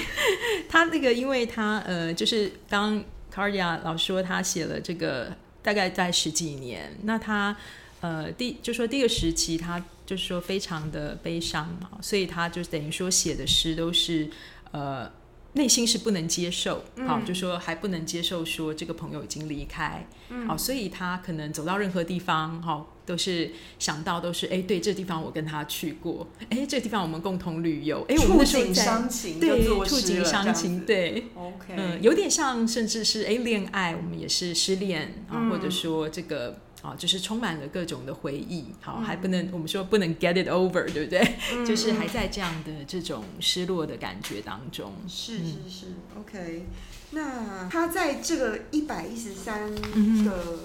[0.70, 7.56] 他那个，因为他呃，就是刚 Cardia 老说他写了这个大概在十几年，那他
[8.00, 14.30] 呃第就说第一个时期，他就是说非常的悲伤嘛，所以他就等于说写的诗都是
[14.72, 15.12] 呃
[15.56, 20.06] 内心是不能接受，好、就说还不能接受说这个朋友已经离开，
[20.48, 31.26] 好、所以他可能走到任何地方，好、都是想到都是哎，对，这地方我跟他去过，哎，这地方我们共同旅游，哎，我们触景那时候在伤情就对触景伤情，对。
[31.36, 35.50] OK，嗯，有点像，甚至是哎恋爱，我们也是失恋啊，嗯。
[35.50, 41.36] 或者说这个啊，就是充满了各种的回忆，好，还不嗯能我们说不能 get it over，对不对？
[41.66, 44.94] 就是还在这样的这种失落的感觉当中。
[45.08, 45.86] 是是是
[46.20, 46.66] ，OK。
[47.12, 50.60] 那他在这个一百一十三嗯个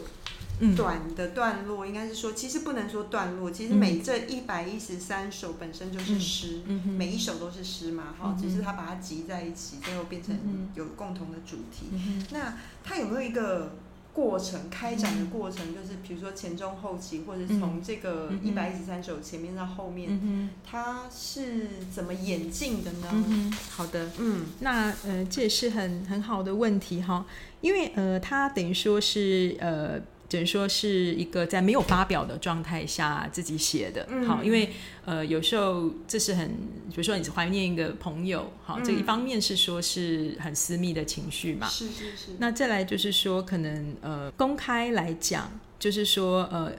[0.63, 6.61] 嗯，短的段落，应该是说，其实不能说段落，其实嗯每这一百一十三首本身就是诗，
[6.99, 11.87] 每一首都是诗嘛，哈、嗯只是他把它集在一起，最后变成嗯有共同的主题。
[11.93, 13.77] 嗯那他有没有一个
[14.12, 15.75] 过程开展的过程？
[15.75, 23.09] 就是比如说前中后期，或者是从这个嗯一百一十三首前面到后面，嗯哼，它是怎么演进的呢？
[23.12, 24.11] 嗯，好的。
[24.18, 27.25] 嗯那呃，这也是很很好的问题哈，
[27.61, 34.71] 因为呃，它等于说是呃，等于说是一个在没有发表的状态下自己写的，嗯好，因为
[35.05, 36.49] 呃，有时候这是很，
[36.88, 46.73] 比如说你怀念一个朋友，好，这一嗯方面是说是很私密的情绪嘛，是是是，那再来就是说，可能呃，公开来讲，就是说呃。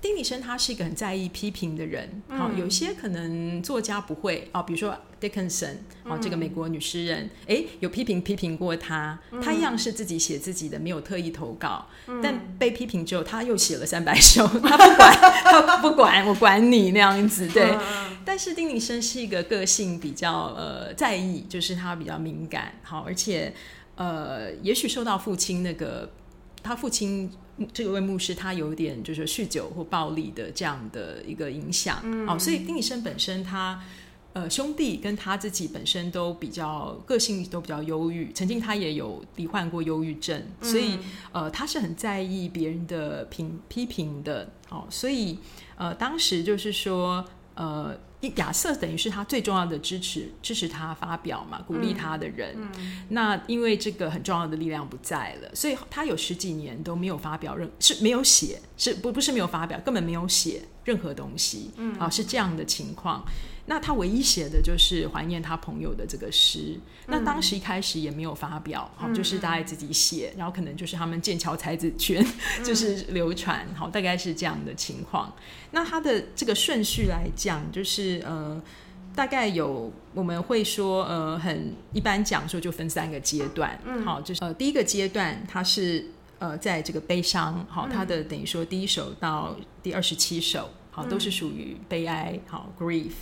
[0.00, 11.86] 丁尼生他是一个很在意批评的人，好、嗯有些可能作家不会哦，比如说 Dickinson，哦，这个美国女诗人，诶，有批评批评过他，他一样是自己写自己的，没有特意投稿，
[12.22, 15.12] 但被批评之后，他又写了三百首， 他不管，
[15.66, 17.70] 他不管，我管你那样子，对。
[17.72, 23.54] 嗯但是丁宁生是一个个性比较呃在意，就是他比较敏感，好，而且
[23.94, 26.12] 呃，也许受到父亲那个
[26.62, 27.30] 他父亲
[27.72, 33.80] 这位牧师他有点就是酗酒或暴力的这样的一个影响，哦，所以丁医生本身他。
[34.34, 40.98] 呃，兄弟跟他自己本身都比较个性都比较忧郁，曾经他也有罹患过忧郁症，所以
[41.32, 45.38] 呃，他是很在意别人的评批评的，哦，所以
[45.76, 52.56] 呃，当时就是说，呃，一亚瑟等于是他最重要的支持，支持他发表嘛，鼓励他的人。
[53.10, 63.22] 那因为这个很重要的力量不在了，所以他有十几年都没有发表任是没有写，是不不是没有发表，根本没有写任何东西，嗯，啊，是这样的情况。
[63.66, 66.80] 那他唯一写的就是怀念他朋友的这个诗。
[67.06, 72.26] 那当时一开始也没有发表，好、就是大概自己写，然后可能就是他们剑桥才子圈
[72.64, 75.30] 就是流传，好，大概是这样的情况。
[75.72, 78.60] 那他的这个顺序来讲，就是呃。
[79.16, 86.06] 大概有我们会说，呃，很一般讲说就分三个阶段，嗯，好，就是呃第一个阶段他是
[86.38, 93.12] 呃在这个悲伤，好，他的等于说第一首到第二十七首，好，都是属于悲哀，好 grief。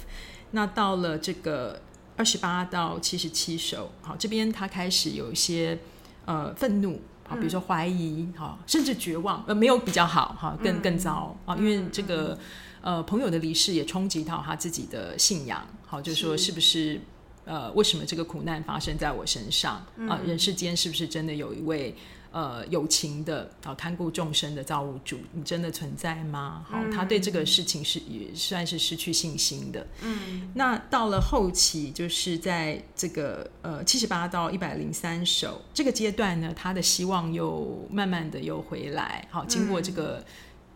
[0.52, 1.82] 那到了这个
[2.16, 5.78] 二十八到七十七首，好，这边他开始有一些
[6.24, 12.38] 呃愤怒，好，比如说怀疑，好，甚至绝望，呃，没有比较好，哈，更更糟啊，因为这个
[12.80, 16.52] 呃朋友的离世也冲击到他自己的信仰，好，就是说是。
[16.52, 17.00] 不是
[17.44, 19.76] 呃为什么这个苦难发生在我身上？
[20.08, 21.94] 啊、人世间是不是真的有一位？
[22.36, 26.66] 呃，有情的啊，看顾众生的造物主，你真的存在吗？
[26.68, 29.86] 好，他对这个事情是也算是失去信心的。
[30.02, 39.26] 嗯，那到了后期，就是在这个呃七十八到一百零三首这个阶段呢，他的希望又慢慢的又回来。
[39.30, 40.22] 好，经过这个。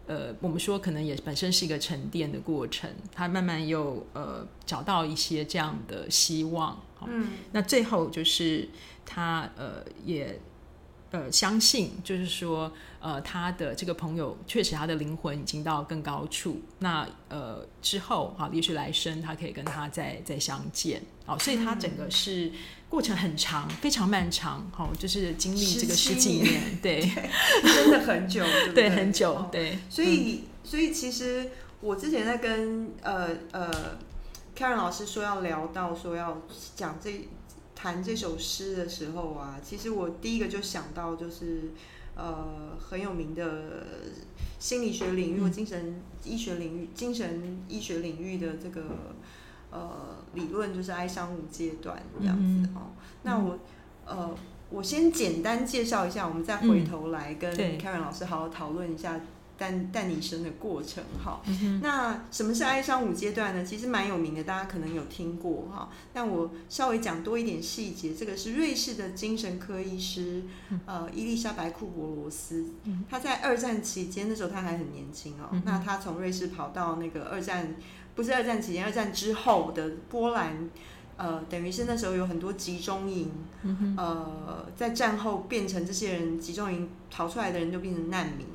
[0.06, 6.82] 呃，我们说可能也本身是一个沉淀的过程，他慢慢又呃找到一些这样的希望。
[7.06, 8.68] 嗯那最后就是
[9.06, 10.40] 他呃也
[11.10, 21.02] 呃相信，就是说呃他的这个朋友确实他的灵魂已经到更高处，那呃之后哈、也许来生他可以跟他再再相见。
[21.26, 22.50] 好、所以他整个是
[22.88, 24.68] 过程很长，非常漫长。
[24.76, 27.00] 哦、就是经历这个十几年，对
[27.62, 28.44] 真的很久，
[28.74, 29.78] 对很久哦，对。
[29.88, 33.96] 所以，所以其实我之前在跟呃呃
[34.56, 36.42] Karen 老师说要聊到说要
[36.74, 37.28] 讲这
[37.80, 41.70] 谈这首诗的时候啊，其实我第一个就想到就是
[42.14, 43.86] 呃很有名的
[44.58, 49.14] 心理学领域或精神医学领域、精神医学领域的这个
[49.70, 52.90] 呃理论，就是哀伤五阶段这样子、哦。
[53.22, 53.58] 那我
[54.04, 54.34] 呃。
[54.72, 59.20] 我先简单介绍一下，我们再回头来跟对 Karen 老师好好讨论一下
[59.60, 61.42] 诞诞你生的过程哈。
[61.82, 63.62] 那什么是哀伤五阶段呢？
[63.62, 65.90] 其实蛮有名的，大家可能有听过哈。
[66.14, 70.42] 但我稍微讲多一点细节，这个是瑞士的精神科医师，
[70.86, 72.64] 呃，伊丽莎白库伯罗斯，
[73.10, 77.76] 他在二战期间那时候他还很年轻哦，那他从瑞士跑到那个二战，
[78.14, 80.70] 不是二战期间，二战之后的波兰。
[81.16, 83.30] 呃，等于是那时候有很多集中营，
[83.94, 88.46] 呃，在战后变成这些人集中营逃出来的人就变成难民，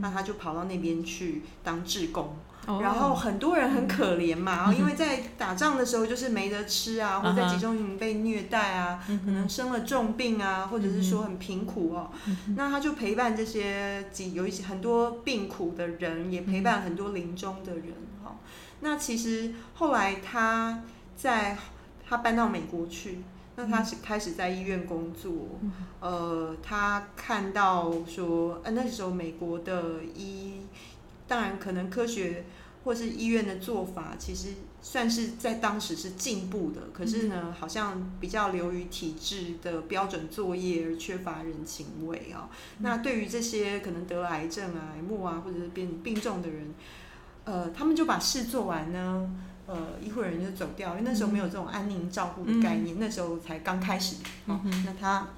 [0.00, 2.36] 那他就跑到那边去当志工，
[2.80, 12.10] 然后很多人很可怜嘛，因为在打仗的时候就是没得吃啊，或者在集中营被虐待啊，可能生了重病啊，或者是说很贫苦哦，
[12.56, 17.94] 那他就陪伴这些有一些很多病苦的人，也陪伴很多临终的人
[18.24, 18.36] 哈。
[18.80, 20.82] 那其实后来他
[21.16, 21.56] 在。
[22.04, 23.22] 他搬到美国去，
[23.62, 25.32] 那他是开始在医院工作。
[26.00, 30.62] 呃，他看到说，呃，那时候美国的医，
[31.28, 32.44] 当然可能科学
[32.82, 34.48] 或是医院的做法，其实
[34.80, 36.88] 算是在当时是进步的。
[36.92, 42.50] 可是呢，好像比较流于体制的标准作业，而缺乏人情味啊。
[42.78, 46.74] 那对于这些可能得了癌症啊、癌末啊，或者是病病重的人，
[47.44, 49.30] 呃，他们就把事做完呢。
[49.64, 54.16] 呃，医护人员就走掉，因为那时候没有这种安宁照顾的概念，那时候才刚开始。
[54.46, 55.28] 哦，那他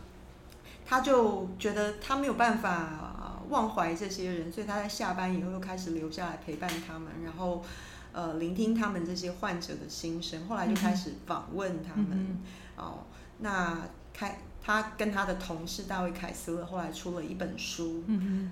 [0.87, 7.63] 他就觉得他没有办法忘怀这些人，所以他在下班以后又开始留下来陪伴他们，然后
[8.13, 10.49] 呃聆听他们这些患者的心声。
[10.49, 12.39] 后来就开始访问他们。
[12.77, 13.05] 哦，
[13.41, 13.79] 那
[14.15, 18.03] 开他跟他的同事大卫凯斯勒后来出了一本书，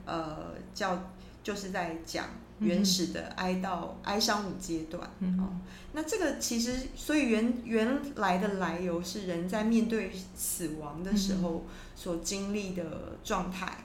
[0.05, 0.99] 呃，叫
[1.43, 2.27] 就是在讲。
[2.61, 5.03] 原始的哀悼、哀伤五阶段，
[5.39, 5.59] 哦，
[5.93, 13.85] 那这个其实，所以原原来的来由是人在面对死亡的时候所经历的状态，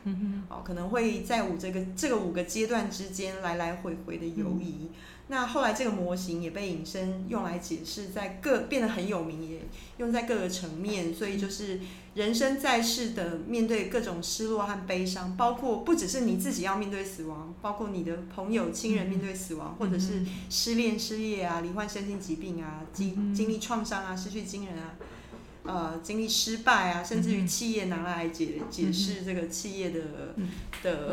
[0.49, 4.89] 哦，可能会在五这个这个五个阶段之间来来回回的游移。
[5.29, 9.59] 那后来这个模型也被引申用来解释，在各变得很有名，也
[9.97, 11.13] 用在各个层面。
[11.13, 11.81] 所以就是
[12.17, 24.95] 人生在世的面对各种失落和悲伤，包括不只是你自己要面对死亡，包括你的朋友、亲人面对死亡，或者是失恋、失业啊，罹患身心疾病啊，经经历创伤啊，失去亲人啊。
[25.63, 29.99] 呃，经历失败啊，甚至于企业拿来解解释这个企业的
[30.81, 31.11] 的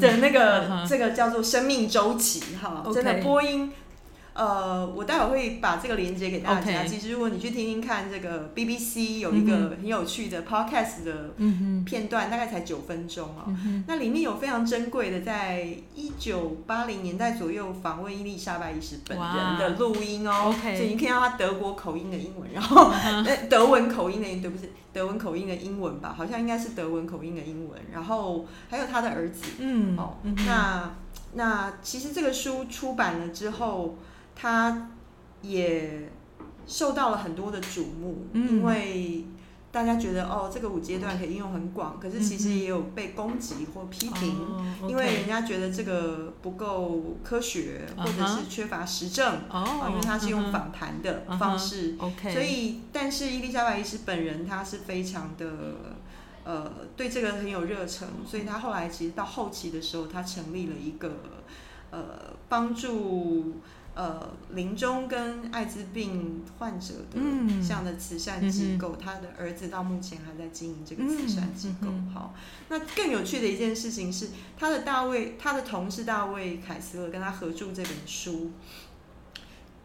[0.00, 3.72] 的那个这个叫做生命周期哈，真的波音。
[4.34, 6.84] 呃，我待会会把这个链接给大家。
[6.84, 11.34] 其实，如果你去听听看，这个 BBC 有一个很有趣的 Podcast 的
[11.84, 13.46] 片段，大概才九分钟哦。
[13.86, 15.62] 那里面有非常珍贵的，在
[15.94, 20.52] 一九八零年代左右访问伊丽莎白一世本人的录音哦。
[20.62, 22.92] 所以你可以到他德国口音的英文，然后
[23.48, 27.80] 德文口音的，对不起，德文口音的英文吧，好像应该是德文口音的英文。
[27.92, 30.90] 然后还有他的儿子，嗯，哦，那
[31.34, 33.96] 那其实这个书出版了之后。
[34.34, 34.90] 他
[35.42, 36.10] 也
[36.66, 39.26] 受到了很多的瞩目，因为
[39.70, 44.36] 大家觉得哦，这个五阶段可以应用很广，可是其实也有被攻击或批评，
[44.88, 55.50] 因为人家觉得这个不够科学，或者是缺乏实证，哦，因为他是用访谈的方式，OK，所以但是伊丽莎白医师本人他是非常的
[56.44, 61.16] 呃对这个很有热忱，所以他后来其实到后期的时候，他成立了一个
[61.90, 62.00] 呃
[62.48, 63.56] 帮助。
[63.94, 67.20] 呃，临终跟艾滋病患者的
[67.62, 71.86] 这样的慈善机构，他的儿子到目前还在经营这个慈善机构。
[72.12, 72.34] 好，
[72.68, 78.50] 那更有趣的一件事情是，他的大卫，他的同事大卫凯斯勒跟他合著这本书，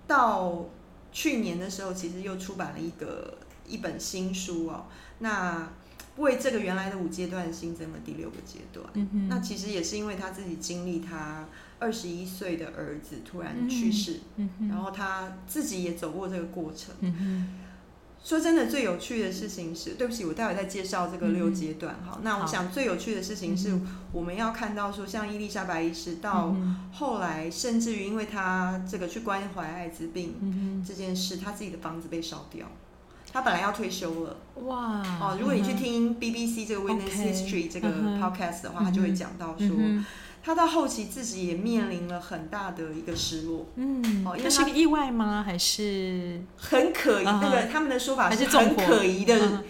[0.07, 0.65] 到
[1.11, 3.37] 去年的时候，其实又出版了一个
[3.67, 4.87] 一本新书哦。
[5.19, 5.71] 那
[6.17, 8.87] 为这个原来的五阶段新增了第六个阶段。
[9.29, 11.47] 那其实也是因为他自己经历他。
[11.79, 14.19] 二十一岁的儿子突然去世，
[14.69, 16.93] 然后他自己也走过这个过程。
[18.21, 22.19] 说真的，最有趣的事情是，对不起，我待会再介绍这个六阶段哈。
[22.21, 23.79] 那我想最有趣的事情是，
[24.11, 26.53] 我们要看到说，像伊丽莎白医师到
[26.91, 32.67] 后来，甚至于因为他这个去关怀艾滋病这件事，他自己的房子被烧掉。
[33.31, 34.35] 他本来要退休了。
[34.65, 35.01] 哇！
[35.21, 37.87] 哦，如果你去听 BBC 这个 Witness History 这个
[38.19, 39.69] podcast 的话，他就会讲到说。
[40.41, 45.43] 他到后期自己也面临了很大的一个失落，嗯，哦，那是个意外吗？
[45.45, 47.25] 还是很可疑？
[47.25, 49.63] 那个他们的说法是很可疑的，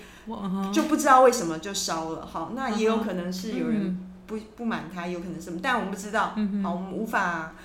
[0.71, 2.25] 就不知道为什么就烧了。
[2.25, 7.55] 好，那也有可能是有人不不满他，有可能什么，但我们不知道，好，我们无法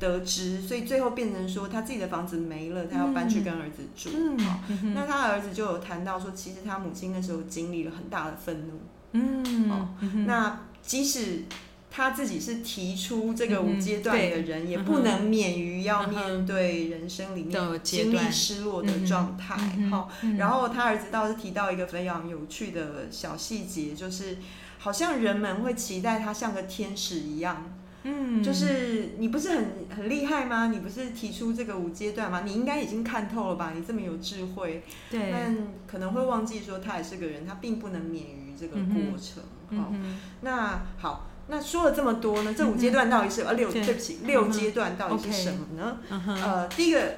[0.00, 0.60] 得知。
[0.60, 4.10] 所以最后变成说，他自己的房子没了，他要搬去跟儿子住。
[4.42, 4.60] 好，
[4.92, 8.80] 那他儿子就有谈到说，其实他母亲那时候经历了很大的愤怒。
[9.12, 9.88] 嗯，哦，
[10.26, 11.44] 那即使。
[11.90, 19.56] 他自己是提出这个五阶段的人，也不能免于要面对人生里面经历失落的状态。
[19.90, 24.38] 好，然后他儿子倒是提到一个非常有趣的小细节，就是
[24.78, 27.72] 好像人们会期待他像个天使一样。
[28.02, 30.68] 嗯，就是你不是很很厉害吗？
[30.68, 32.44] 你不是提出这个五阶段吗？
[32.46, 33.72] 你应该已经看透了吧？
[33.76, 35.54] 你这么有智慧，对，但
[35.86, 39.42] 可能会忘记说他也是个人，他并不能免于这个过程。
[39.78, 39.92] 好，
[40.40, 43.70] 那好，那说了这么多呢，这五阶段到底是呃六？
[43.70, 45.98] 对不起，六阶段到底是什么呢？
[46.08, 47.16] 呃，第一个，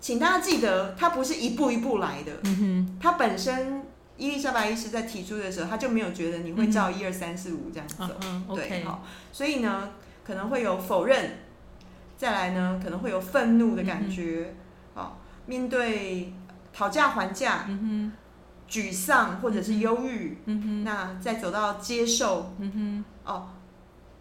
[0.00, 2.32] 请大家记得，它不是一步一步来的。
[2.44, 3.84] 嗯哼，它本身
[4.16, 8.54] 伊丽莎白医师在提出的时候，他就没有觉得你会照一二三四五这样走。
[8.54, 9.90] 对，好，所以呢。
[10.24, 11.38] 可能会有否认，
[12.16, 14.54] 再来呢，可能会有愤怒的感觉，
[14.94, 15.16] 哦，
[15.46, 16.32] 面对
[16.72, 17.66] 讨价还价，
[18.70, 20.38] 沮丧或者是忧郁，
[20.84, 22.54] 那再走到接受，
[23.24, 23.48] 哦，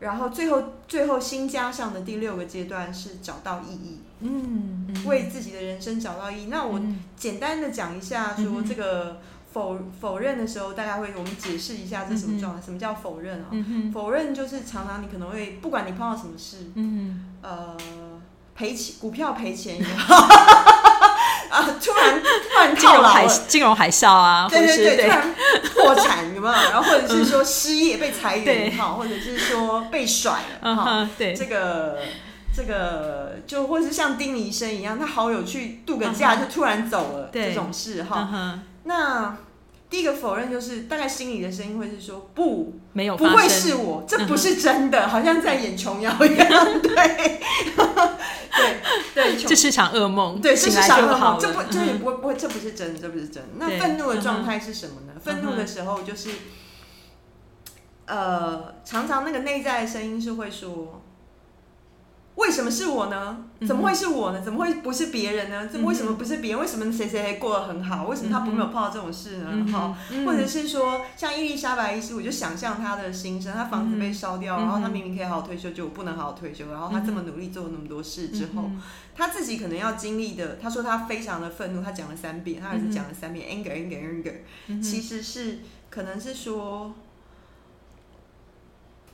[0.02, 6.48] 然后最后最后新加上的第六个阶段是找到意义，嗯，为自己的人生找到意义。
[6.48, 6.82] 那我
[7.16, 9.22] 简单的讲一下，说这个。
[9.54, 12.62] 否否认的时候，大家会我们解释一下这什么状态？
[12.62, 13.48] 什么叫否认啊？
[13.94, 17.76] 否认就是常常你可能会不管你碰到什么事，嗯呃，
[18.56, 20.26] 赔钱股票赔钱也好，
[21.52, 25.36] 啊，突然突然套牢金融海啸啊，对对对，突然
[25.76, 26.54] 破产有没有？
[26.72, 31.98] 然后或者是说失业被裁员哈，或者是说被甩了哈，对，这个
[32.56, 38.60] 这个就或者是像丁医生一样，他好友去度个假就突然走了这种事哈。
[38.84, 39.38] 那
[39.92, 46.48] 第一个否认就是大概心里的声音会是说不，没有，不会是我，这不是真的， 好像在演琼瑶一样，
[46.82, 47.42] 对，
[49.14, 53.44] 对对，这是场噩梦，对，这是场噩梦，这不，这也不会不会，这不是真，这不是真。
[53.58, 55.14] 那愤怒的状态是什么呢？
[55.22, 56.30] 愤怒的时候就是，
[58.06, 61.01] 呃，常常那个内在的声音是会说。
[62.36, 63.46] 为什么是我呢？
[63.68, 64.42] 怎么会是我呢？
[64.42, 65.68] 怎么会不是别人呢？
[65.68, 66.60] 怎么为什么不是别人？
[66.60, 68.08] 为什么谁谁谁过得很好？
[68.08, 69.66] 为什么他不没有碰到这种事呢？
[69.72, 76.72] 哈，或者是说，像伊丽莎白医师，我就想象他的心声：他房子被烧掉，然后他明明可以好好退休，就不能好好退休。
[76.72, 78.72] 然后他这么努力做了那么多事之后，
[79.14, 85.60] 他自己可能要经历的，他说他非常的愤怒，他讲了三遍，他儿子讲了三遍，anger anger anger，其实是
[85.90, 86.94] 可能是说。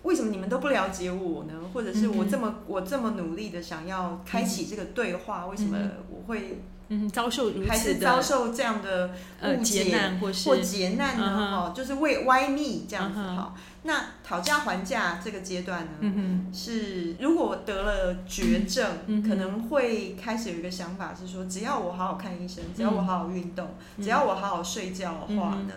[0.07, 1.53] 为什么你们都不了解我呢？
[1.73, 5.77] 或者是我这么我这么努力的想要开启这个对话，为什么
[6.09, 9.11] 我会嗯遭受如此还是遭受这样的
[9.43, 11.51] 误解或或劫难呢？
[11.51, 13.53] 哈，就是为 why me 这样子哈。
[13.83, 18.87] 那讨价还价这个阶段呢，是如果得了绝症，
[19.27, 25.73] 可能会开始有一个想法是说，只要我好好看医生，只要我好好运动，只要我好好睡觉的话呢。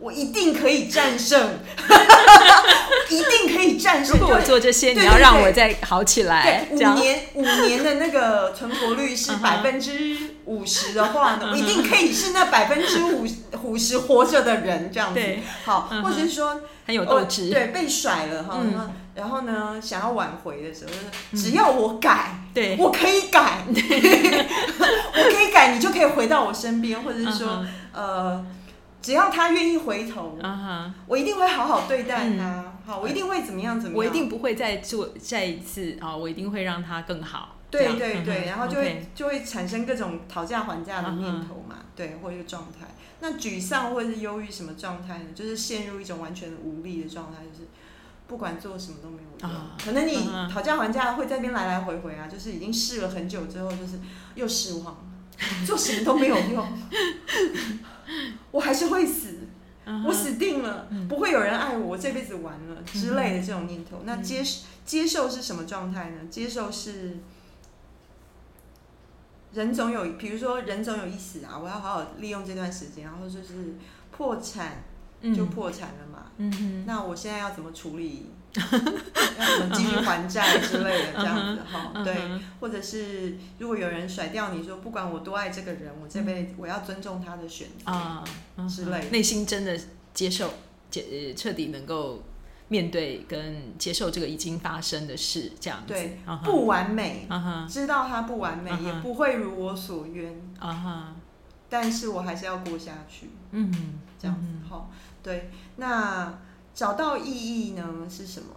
[0.00, 1.58] 我一定可以战胜，
[3.10, 4.18] 一定可以战胜。
[4.18, 6.66] 如果我做这些，你要让我再好起来。
[6.70, 13.26] 五年五年的那个存活率是 百分之五十的话呢，我一定可以是那百分之五
[13.62, 15.20] 五十活着的人这样子。
[15.66, 17.50] 好，或者是说很有斗志。
[17.50, 18.58] 对，被甩了哈，
[19.14, 20.92] 然后呢，想要挽回的时候，
[21.36, 28.42] 只要我改，对，我可以改， 我可以改，你就可以回到我身边，或者是说，呃。
[29.02, 30.38] 只要他愿意回头，
[31.06, 32.72] 我一定会好好对待他。
[32.84, 33.80] 好，我一定会怎么样？
[33.80, 33.96] 怎么样？
[33.96, 36.16] 我一定不会再做再一次啊！
[36.16, 37.56] 我一定会让他更好。
[37.70, 41.76] 对对对，然后就会就会产生各种讨价还价的念头嘛。
[41.94, 42.88] 对，或一个状态。
[43.20, 45.26] 那沮丧或者是忧郁什么状态呢？
[45.34, 47.68] 就是陷入一种完全无力的状态，就是
[48.26, 49.60] 不管做什么都没有用。
[49.82, 54.00] 可能你讨价还价会在边来来回回啊，就是已经试了很久之后，就是
[54.34, 54.96] 又失望，
[55.64, 56.66] 做什么都没有用。
[58.50, 59.38] 我还是会死，
[60.06, 64.02] 我死定了，不会有人爱我，我这辈子完了之类的这种念头。
[64.04, 64.42] 那接
[64.84, 66.20] 接受是什么状态呢？
[66.30, 67.18] 接受是
[69.52, 73.74] 人总有，比如说人总有一死啊，我要好好利用这段时间，然后就是
[74.10, 74.84] 破产
[75.34, 76.30] 就破产了嘛。
[76.38, 78.26] 嗯那我现在要怎么处理？
[78.54, 82.14] 要怎么继续还债之类的，这样子哈，对，
[82.58, 88.24] 或者是如果有人甩掉你说，不管我多爱这个人，我这辈子我要尊重他的选择啊
[88.68, 89.78] 之类，内心真的
[90.12, 90.52] 接受，
[90.90, 92.24] 接彻底能够
[92.66, 97.28] 面对跟接受这个已经发生的事，这样对，不完美，
[97.68, 100.34] 知道他不完美，也不会如我所愿。
[100.58, 101.14] 啊哈，
[101.68, 103.72] 但是我还是要过下去，嗯，
[104.18, 104.90] 这样子好，
[105.22, 106.40] 对，那。
[106.80, 108.56] 找到意义呢是什么？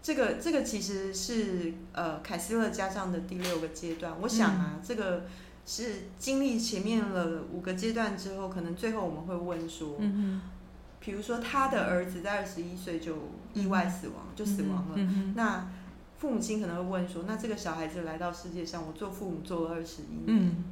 [0.00, 4.12] 这个这个其实是呃凯斯勒加上的第六个阶段。
[4.20, 5.24] 我想啊，这个
[5.66, 10.38] 是经历前面了五个阶段之后，可能最后我们会问说，譬
[11.00, 13.16] 比如说他的儿子在二十一岁就
[13.52, 15.68] 意外死亡，就死亡了，嗯那
[16.18, 20.64] 父母亲可能会问说，那这个小孩子来到世界上，我做父母做了二十一年，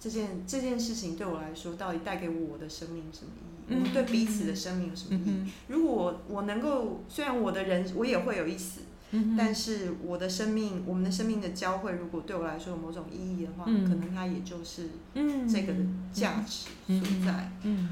[0.00, 3.46] 这件这件事情对我来说，到底带给我的生命有什么意义？
[3.68, 5.30] 嗯我们对彼此的生命有什么意义？
[5.30, 8.80] 嗯如果我我能够，虽然我的人我也会有一死，
[9.12, 15.78] 嗯但是我的生命，我们的生命的交汇，如果对我来说有某种意义的话，嗯可能它也就是嗯这个的
[16.12, 17.52] 价值所在。
[17.62, 17.90] 嗯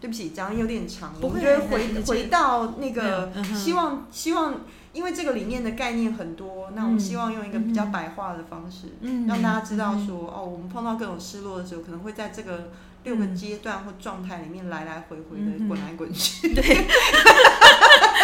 [0.00, 4.60] 对不起，讲的有点长，我们就会回回到那个希望希望，
[4.94, 12.70] 因为这个里面的概念很多，那我们嗯希望用一个比较嗯白话的方式，嗯让大家知道嗯说，哦，我们碰到各种失落的时候，可能会在这个
[13.02, 16.54] 六个阶段或状态里面来来回回的滚来滚去。
[16.54, 16.62] 对。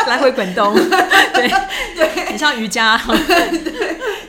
[0.07, 1.51] 来回滚动，对。
[1.95, 2.99] 对，很像瑜伽，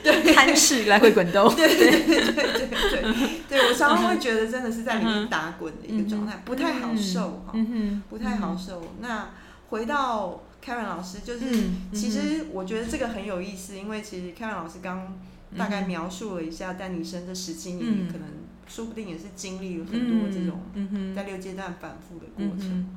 [0.03, 3.69] 对，摊式来回滚动，对对对对对，对。
[3.69, 7.53] 我常常会觉得真的是在里面打滚的一个状态，不太好受哈，
[8.09, 8.81] 不太好受。
[8.99, 9.29] 那
[9.69, 15.18] 回到 Karen 老师，就是嗯其实我觉得这个很有意思，因为其实 Karen 老师刚
[15.57, 18.12] 大概描述了一下丹尼生这十七年，嗯。
[18.12, 18.28] 可能
[18.68, 20.62] 说不定也是经历了很多这种
[21.14, 22.88] 在六阶段反复的过程。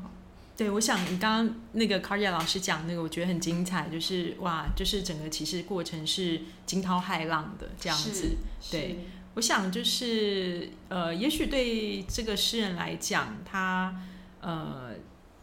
[0.57, 8.37] 对，我想你刚刚那个 Cardia 老师讲那个，我觉得很精彩，就是哇，就是整个其实过程是惊涛骇浪的这样子。
[8.61, 9.01] 是对，
[9.35, 14.01] 我想就是呃，也许对这个诗人来讲，他
[14.41, 14.93] 呃，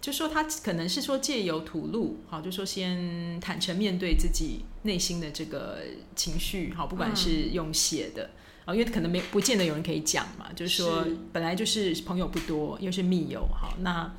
[0.01, 5.77] 就说他可能是说借由吐露，好，就说先坦诚面对自己内心的这个
[6.15, 8.31] 情绪，好，不管是用写的。
[8.63, 14.13] 啊，因为可能没不见得有人可以讲嘛，就是说本来就是朋友不多，又是密友，好，那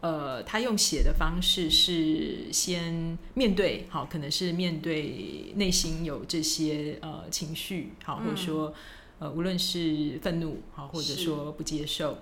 [0.00, 8.72] 呃，他用写的方式是先面对，好，可能是面对内心有这些呃情绪，好，或者说、
[9.18, 11.24] 呃，无论是愤怒，好，或者是。
[11.24, 12.16] 说不接受，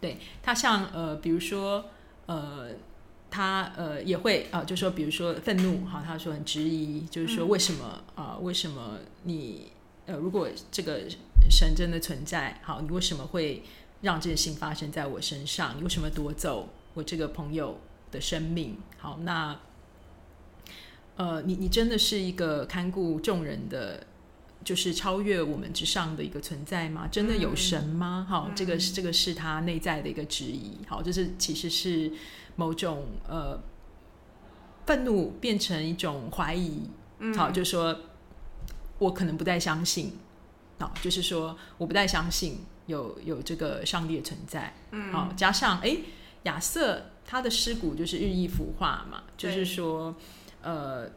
[0.00, 1.84] 对他像呃，比如说
[2.26, 2.70] 呃。
[3.32, 9.70] 他呃也会啊、呃，就说比如说愤怒，哈，他说很质疑，就是说嗯为什么啊、为什么你
[10.06, 11.02] 呃，如果这个
[11.48, 13.62] 神真的存在，好，你为什么会
[14.00, 15.76] 让这件事情发生在我身上？
[15.78, 17.78] 你为什么夺走我这个朋友
[18.10, 18.76] 的生命？
[18.98, 19.56] 好，那
[21.14, 24.04] 呃，你你真的是一个看顾众人的，
[24.64, 27.08] 就是超越我们之上的一个存在吗？
[27.10, 28.26] 真的有神吗？
[28.28, 30.78] 好，嗯这个是这个是他内在的一个质疑。
[30.86, 32.12] 好，这是其实是
[32.56, 33.58] 某种呃
[34.86, 36.82] 愤怒变成一种怀疑。
[37.20, 37.98] 嗯好，就说
[38.98, 40.12] 我可能不再相信，
[40.78, 44.74] 好，就是说我不再相信有有这个上帝的存在。
[44.90, 45.96] 嗯好，加上哎，
[46.44, 50.14] 亚瑟他的尸骨就是日益腐化嘛，就是说，
[50.62, 51.08] 呃，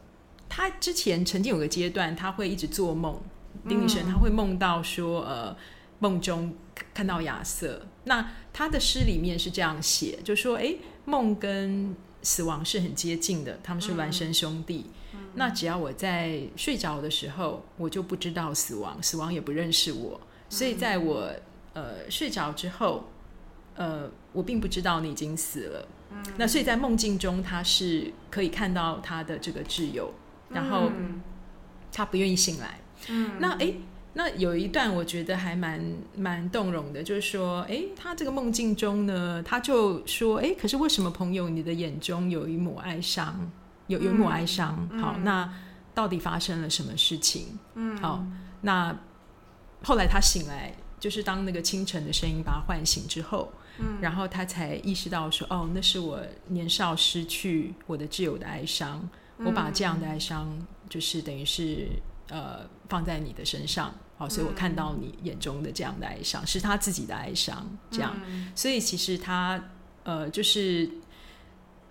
[0.48, 3.20] 他之前曾经有个阶段，他会一直做梦，
[3.68, 5.56] 丁女神嗯他会梦到说，呃，
[5.98, 7.86] 梦中看看到亚瑟。
[8.04, 10.74] 那他的诗里面是这样写，就说，哎，
[11.04, 14.86] 梦跟死亡是很接近的，他们是孪生兄弟。
[15.36, 21.32] 那只要我在睡着的时候，我就不知道死亡，死亡也不认识我，所以在我
[21.72, 23.04] 呃睡着之后，
[23.74, 25.88] 呃，我并不知道你已经死了。
[26.36, 30.12] 那所以在梦境中，他是可以看到他的这个挚友，
[30.50, 31.20] 然后嗯
[31.90, 32.78] 他不愿意醒来。
[33.08, 33.32] 嗯。
[33.38, 33.76] 那诶，
[34.14, 35.84] 那有一段我觉得还蛮
[36.16, 43.50] 蛮动容的，就是说，诶，他这个梦境中呢，他就说，诶，可是为什么朋友你的眼中有一抹哀伤，
[43.88, 44.86] 有有一抹哀伤？
[44.90, 45.00] 嗯。
[45.00, 45.52] 好，那
[45.94, 47.58] 到底发生了什么事情？
[47.74, 47.96] 嗯。
[47.98, 48.24] 好，
[48.62, 48.96] 那
[49.82, 53.98] 后来他醒来，就是当那个清晨的声音把他唤醒之后，嗯。
[54.00, 60.48] 然后他才意识到说，哦，那是我年少失去我的挚友的哀伤，我把这样的哀伤，
[60.88, 61.88] 就是等于是
[62.28, 68.52] 呃放在你的身上，好、所以我看到你眼中的这样的哀伤，是他自己的哀伤，这样，嗯。
[68.54, 69.70] 所以其实他
[70.02, 70.90] 呃就是。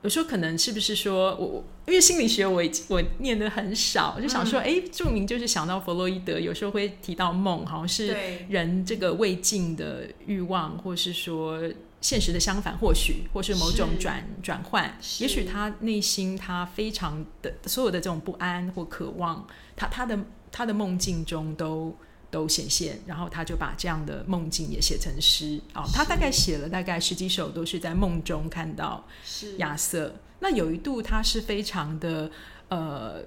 [0.04, 8.14] 有时候可能是不是说我我因为心理学我我念的很少，就想说哎、诶著名就是想到弗洛伊德，有时候会提到梦，好像是
[8.50, 11.58] 人这个未尽的欲望，或是说
[12.02, 20.20] 现实的相反，或许或是某种转转换，也许他内心他非常的所有的这种不安或渴望，他他的
[20.54, 21.94] 他的梦境中都
[22.30, 30.16] 都显现，然后他就把这样的梦境也写成诗哦，他大概写了大概十几首，都是在梦中看到是亚瑟。
[30.40, 32.30] 那有一度他是非常的
[32.68, 33.24] 呃，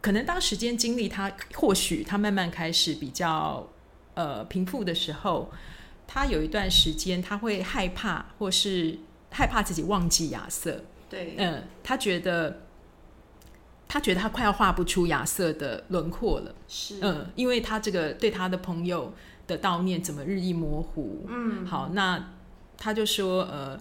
[0.00, 3.68] 可能当时间经历他，或许他慢慢开始比较
[4.14, 5.50] 呃平复的时候，
[6.06, 8.98] 他有一段时间他会害怕，或是
[9.30, 10.84] 害怕自己忘记亚瑟。
[11.08, 12.63] 对嗯，他觉得
[13.86, 16.54] 他觉得他快要画不出亚瑟的轮廓了。
[16.68, 16.98] 是。
[17.00, 19.12] 嗯，因为他这个对他的朋友
[19.46, 21.26] 的悼念怎么日益模糊。
[21.28, 21.66] 嗯。
[21.66, 22.32] 好，那
[22.76, 23.80] 他就说，呃，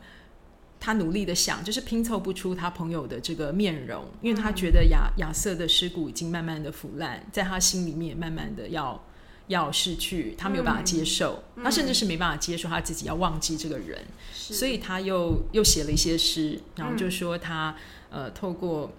[0.79, 9.03] 他努力的想，就是拼凑不出他朋友的这个面容，因为他觉得亚亚瑟的尸骨已经慢慢的腐烂，在他心里面慢慢的要
[9.47, 13.99] 要逝去，他没有办法接受，他甚至是没办法接受他自己要忘记这个人，
[14.33, 17.75] 所以他又又写了一些诗，然后就说他
[18.09, 18.91] 呃透过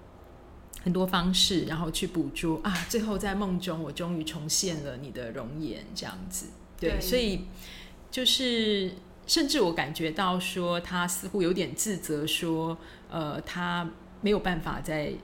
[0.85, 6.47] 很多方式，然后去捕捉啊，最后在梦中我终于重现了你的容颜，这样子，
[6.79, 7.47] 对，所以
[8.13, 8.93] 就是。
[9.27, 12.77] 甚至我感觉到说，他似乎有点自责，说，
[13.09, 13.89] 呃，他
[14.21, 15.15] 没有办法在，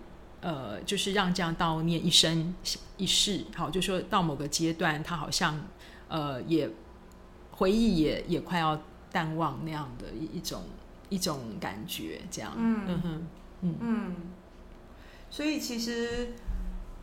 [0.41, 2.55] 呃，就是让这样悼念一生
[2.97, 5.69] 一世，好，就说到某个阶段，他好像，
[6.09, 6.71] 呃，也
[7.51, 8.81] 回忆也也快要
[9.13, 10.63] 淡忘那样的一一种
[11.11, 13.27] 一种感觉，这样，嗯哼，
[13.61, 13.77] 嗯。
[13.81, 14.17] 嗯，
[15.31, 16.35] 所以其实。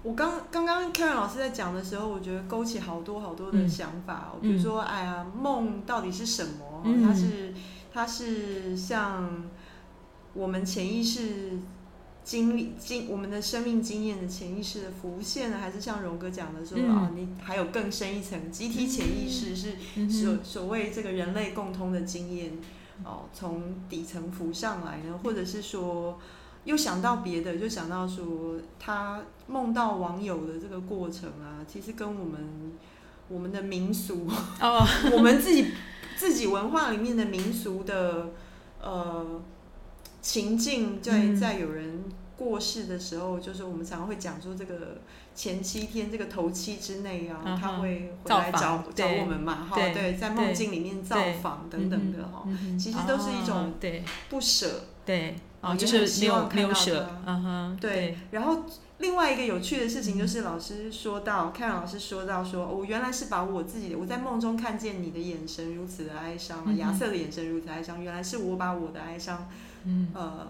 [0.03, 4.31] 我刚刚刚 Karen 老师在讲的时候，我觉得勾起好多好多的想法。
[4.41, 6.83] 比如说，哎呀，梦到底是什么？
[7.03, 7.53] 它是
[7.91, 9.43] 它是像
[10.33, 11.59] 我们潜意识
[12.23, 19.75] 经历经我们的生命经验的潜意识的浮现呢，还是像荣哥讲的说啊，你还有更深一层集体潜意识是
[20.09, 22.53] 所所谓这个人类共通的经验
[23.03, 26.17] 哦，从底层浮上来呢，或者是说。
[26.67, 32.73] 又想到别的，就想到说他梦到网友的这个过程啊，其实跟我们
[33.29, 34.27] 我们的民俗
[34.59, 35.71] 哦， 我们自己
[36.17, 38.31] 自己文化里面的民俗的
[38.81, 39.41] 呃
[40.21, 42.03] 情境，在在有人
[42.35, 44.99] 过世的时候，就是我们常常会讲说这个
[45.33, 52.45] 前七天这个头七之内啊，他会回来找找我们嘛，哈，对，在梦境里面造访等等的哈，
[52.77, 53.73] 其实都是一种
[54.29, 55.33] 不舍，对。
[55.61, 58.15] 哦，就是没有没有舍，嗯哼，对。
[58.29, 58.63] 然后
[58.99, 69.49] 另外一个有趣的事情就是，老师说到，看老师说到，说我原来是把我自己的，我在梦中看见你的眼神如此的哀伤，亚瑟的眼神如此哀伤，原来是我把我的哀伤，
[69.85, 70.47] 嗯，呃，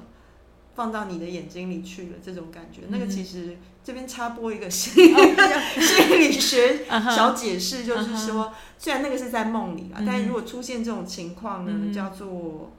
[0.76, 2.82] 放到你的眼睛里去了，这种感觉。
[2.90, 12.72] 那个其实这边插播一个 心心理学小解释，就是说，虽然那个是在梦里啊，但如果出现这种情况呢，叫做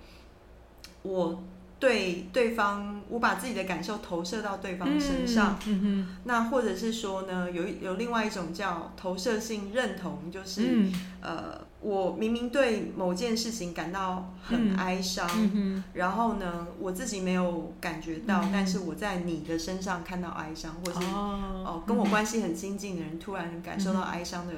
[1.02, 1.42] 我。
[1.78, 5.58] 对对方，我把自己的感受投射到对方身上，
[6.24, 10.86] 那或者是说呢，有有另外一种叫投射性认同，就是
[11.20, 11.66] 呃。
[11.80, 15.28] 我明明对某件事情感到很哀伤，
[15.94, 24.52] 然后呢，我自己没有感觉到，但是我在你的身上看到哀伤，或是哦，跟我关系很亲近的人突然感受到哀伤的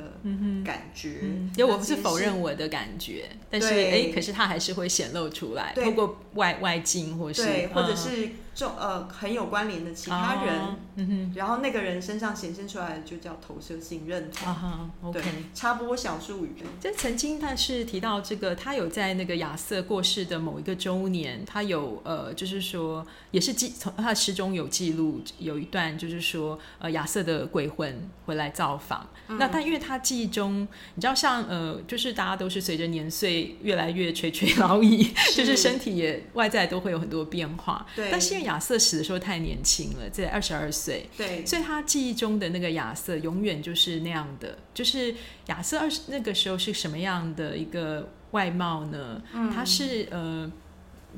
[0.64, 1.21] 感觉，
[1.57, 8.31] 因为我不是否认我的感觉，但是哎，可是它还是会显露出来，透过外外境或是对或者是。
[8.55, 15.12] 重呃很有关联的其他人，然后那个人身上显现出来的就叫投射性认同。
[15.12, 15.22] 对，
[15.55, 16.53] 插播小术语。
[16.80, 29.09] 这曾经他是提到这个，他有在那个亚瑟过世的某一个周年，他有呃就是说也是记从他的诗中有记录有一段就是说呃亚瑟的鬼魂回来造访。
[29.28, 37.86] 那但因为他记忆中你知道像呃就是大家都是随着年岁越来越垂垂老矣，就是身体也外在都会有很多变化。
[37.94, 38.39] 对，但是。
[38.43, 44.59] 亚瑟死的时候太年轻了，在二十二岁，对，所以他记忆中的那个亚瑟永远就是那样的。
[44.74, 45.14] 就是
[45.47, 49.22] 亚瑟二十那个时候是什么样的一个外貌呢？
[49.32, 50.51] 嗯他是呃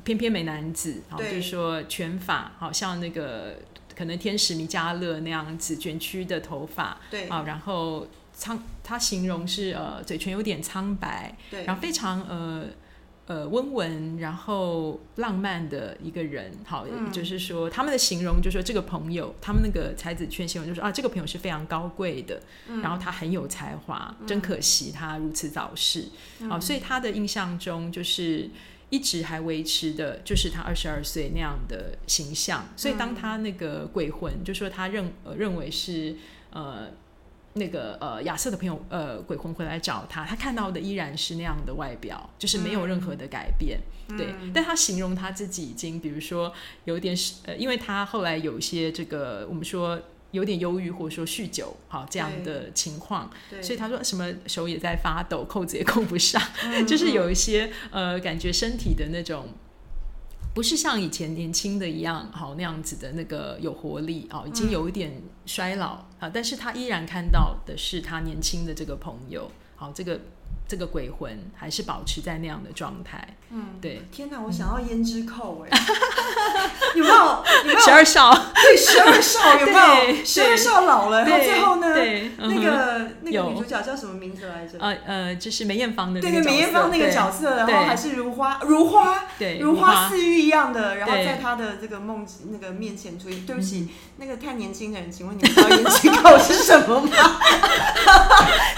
[0.03, 3.57] 翩翩美男子，好，就是说拳法，好像那个
[3.95, 12.65] 可能天使米迦勒那样子卷曲的头发，对，啊，然后苍，他形容是呃嘴唇有点苍白，对，然后非常呃。
[13.25, 22.41] 呃，温文然后浪漫的一个人，好，就是说他们的形容，就是说这个朋友，他们那个才子圈形容，就是啊，这个朋友是非常高贵的，
[22.81, 26.09] 然后他很有才华，真可惜他如此早逝，
[26.49, 28.49] 好，所以他的印象中就是
[28.89, 36.17] 一直还维持的，就是他二十二岁那样的形象，所以当他那个鬼魂，就说他认认为是
[36.51, 36.89] 呃。
[37.53, 43.79] 那个呃，亚瑟的朋友呃，鬼魂回来找他，他看到的依然是那样的外表，就是没有任何的改变。
[44.17, 46.51] 对，但他形容他自己已经，比如说
[46.85, 50.01] 有点呃，因为他后来有一些这个我们说
[50.31, 53.29] 有点忧郁或者说酗酒，好这样的情况，
[53.61, 56.41] 所以他说什么手也在发抖，扣子也扣不上，
[56.87, 59.47] 就是有一些呃，感觉身体的那种。
[60.53, 70.19] 不是像以前年轻的一样，好那样子的那个有活力啊，已经有一点衰老啊，但是他依然看到的是他年轻的这个朋友，好这个
[70.67, 73.35] 这个鬼魂还是保持在那样的状态。
[73.49, 74.03] 嗯，对。
[74.11, 75.69] 天哪，我想要胭脂扣哎，
[76.95, 77.15] 有没有？
[77.15, 77.79] 有没有？
[77.93, 80.25] 十二少，对，十二少 有没有？
[80.25, 81.87] 十二少老了，然后最后呢？
[82.39, 84.79] 那个那个女主角叫什么名字来着？
[84.79, 93.45] 呃呃，就是梅艳芳的对对，梅艳芳那个角色，然后还是如花，如花，对如花似玉一样的，然后在她的这个梦那个面前出现。
[93.45, 97.39] 对不起，那个太年轻的人，请问你们知道延禧口是什么吗？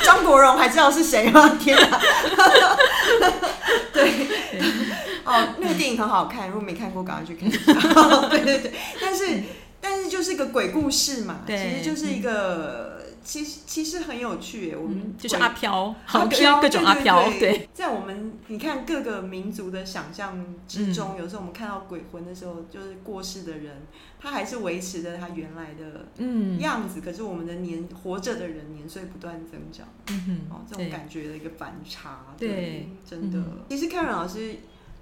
[0.03, 1.57] 张国荣还知道是谁吗？
[1.59, 2.01] 天哪！
[3.93, 4.11] 对，
[5.25, 7.49] 哦，那个电影很好看，如果没看过，赶快去看。
[8.29, 8.71] 对对对，
[9.01, 9.43] 但是
[9.81, 12.93] 但是就是个鬼故事嘛，其对实就是一个。
[13.25, 17.39] 其实其实很有趣耶，我们嗯就是阿飘，阿好，就是飘各种阿飘，对。
[17.39, 23.87] 对，在我们你看各个民族的想象之中，有时候我们看到鬼魂的时候，就是过世的人，
[24.19, 26.59] 他还是维持着他原来的嗯。
[26.59, 30.85] 样子，可是我们的年活着的人年岁不断增长，嗯哼哦，这对。
[30.85, 33.39] 种感觉的一个反差，对真的。
[33.39, 33.65] 嗯。
[33.71, 34.55] 其实 Karen 老师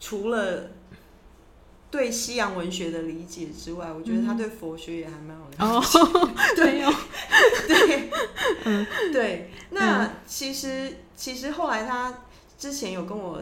[0.06, 0.70] 除了
[1.90, 5.98] 对西洋文学的理解之外，我觉得他对佛学也还蛮有了解。
[6.00, 6.84] 哦， 对。
[6.84, 6.92] 哦，
[7.66, 9.50] 对，对。
[9.70, 12.14] 那其实其实后来他
[12.58, 13.42] 之前有跟我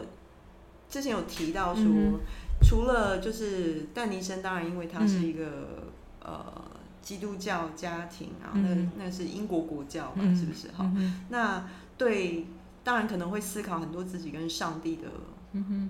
[0.88, 2.20] 之前有提到说，嗯
[2.62, 5.90] 除了就是但尼生，当然因为他是一个、
[6.20, 6.62] 呃
[7.02, 10.68] 基督教家庭啊，嗯那那是英国国教嘛，嗯是不是？
[10.68, 12.46] 哈、嗯那对，
[12.84, 15.31] 当然可能会思考很多自己跟上帝的哼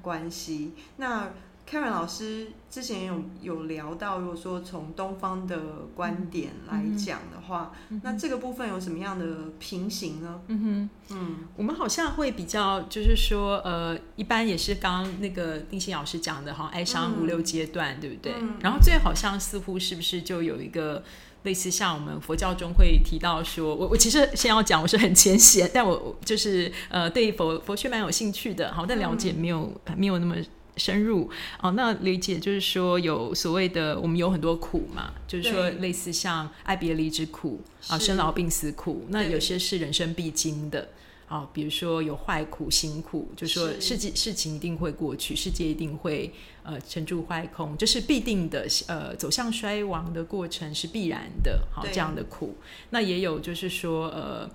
[0.03, 0.73] 关系。
[0.97, 1.31] 那
[1.69, 5.59] Karen 老师之前有有聊到，如果说从东方的
[5.95, 9.25] 观点来讲的话，那这个部分有什么样的
[9.59, 10.41] 平行呢？
[10.49, 10.91] 嗯哼。
[11.11, 18.35] 嗯我们好像会比较，就是说，呃，一般也是刚刚那个定心老师讲的，好像哀伤五六阶段，对不对？
[18.41, 21.03] 嗯然后最好像似乎是不是就有一个
[21.43, 30.37] 类似像我们佛教中会提到说，我我其实先要讲，我是很浅显，但我我就是呃对佛佛学蛮有兴趣的，好，但了解没有、没有那么。
[30.79, 31.29] 深入
[31.61, 40.89] 哦，那理解就是说有所谓的，我们有很多苦嘛，就是说类似像爱别离之苦啊，生老病死苦，那有些是人生必经的。
[41.33, 46.31] 啊，比如说有坏苦、辛苦，就说是事情事情一定会过去，世界一定会
[46.63, 52.55] 呃沉住坏空，这是必定的，呃，走向衰亡的过程是必然的，好对这样的苦。
[52.91, 54.51] 那也有就是说呃。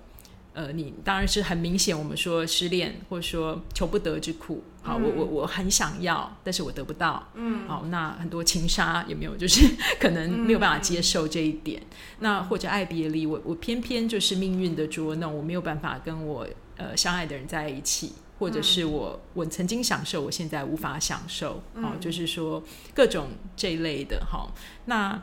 [0.54, 9.36] 呃，你当然是很明显，我们说失恋或者说求不得之苦，好，我我我很想要，但是我得不到，嗯，好，那很多情杀有没有？
[9.36, 9.64] 就是
[10.00, 11.80] 可能没有办法接受这一点。
[12.18, 16.44] 那或者爱别离，我我偏偏就是命运的捉弄，我没有办法跟我
[16.78, 22.62] 呃相爱的人在一起，或者是我我曾经享受，我现在无法享受，好、就是说
[22.94, 24.54] 各种这一类的，好，
[24.86, 25.22] 那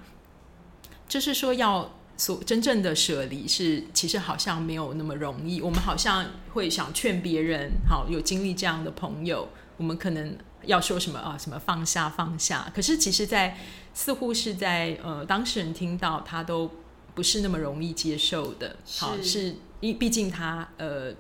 [1.07, 1.91] 就是说要。
[2.17, 5.59] 所真正的舍离是，其实好像没有那么容易。
[5.59, 10.33] 我们好像会想劝别人，好有经历这样的朋友，我们可能
[10.63, 11.37] 要说什么啊？
[11.37, 12.71] 什么放下放下？
[12.73, 13.57] 可是其实在，
[13.93, 16.71] 似乎是在呃当事人听到他都
[17.13, 18.77] 不是那么容易接受的。
[18.97, 21.13] 好，是是因毕竟他呃，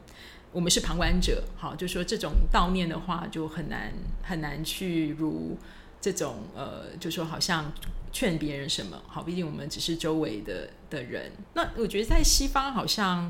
[0.55, 3.91] 我们是旁观者，好，就说这种悼念的话，就很难
[4.23, 5.57] 很难去如
[5.99, 7.71] 这种呃，就说好像。
[8.15, 9.23] 劝别人什么好？
[9.23, 11.33] 毕竟我们只是周围的的人。
[11.53, 13.29] 那我觉得在西方好像，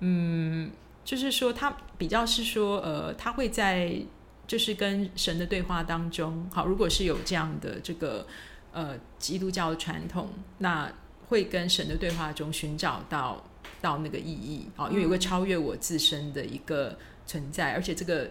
[0.00, 0.70] 嗯，
[1.06, 3.98] 就是说他比较是说，呃，他会在
[4.46, 8.26] 就是跟神的对话当中，好，如果是有这样的这个
[8.72, 10.92] 呃基督教的传统，那
[11.28, 13.42] 会跟神的对话中寻找到
[13.80, 18.30] 到那个意义，啊，因为有个超越我自身的一个存在，而且这个。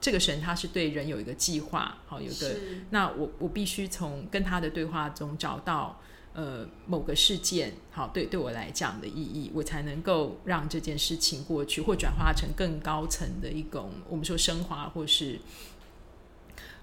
[0.00, 2.54] 这个神他是对人有一个计划，好有个，
[2.90, 5.98] 那我我必须从跟他的对话中找到
[6.34, 15.38] 呃某个事件，好对对我来讲的意义，我才能够让这件事情过去，或转化成更高层的一种我们说升华，或是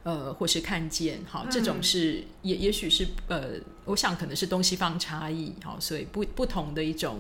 [0.04, 3.54] 呃或是看见，好这种是也也许是呃，
[3.86, 7.20] 我想可能是东西方差异，好，所以不不同的一种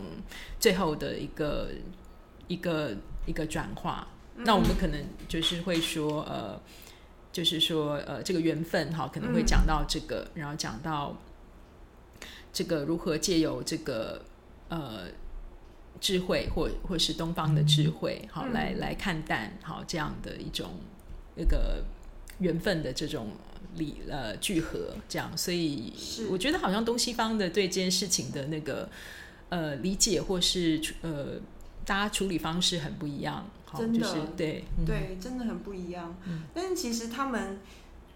[0.60, 1.70] 最后的一个
[2.48, 4.08] 一个一个转化。
[4.44, 6.60] 那我们可能就是会说，呃，
[7.32, 11.16] 就是说，呃，这个缘分哈，可能会讲到这个，然后讲到
[12.52, 14.24] 这个如何借由这个
[14.70, 15.04] 呃
[16.00, 20.72] 智慧，或或是东方的智慧，好来来看淡好这样的一种
[21.36, 21.84] 那个
[22.42, 23.30] 缘分的这种
[23.78, 25.94] 理呃聚合，这样，所以
[26.30, 28.90] 我觉得好像东西方的对这件事情的那个
[29.48, 31.40] 呃理解，或是呃
[31.86, 33.46] 大家处理方式很不一样。
[33.74, 36.14] 真的、就是、对、嗯、对，真的很不一样。
[36.28, 37.58] 嗯、但是其实他们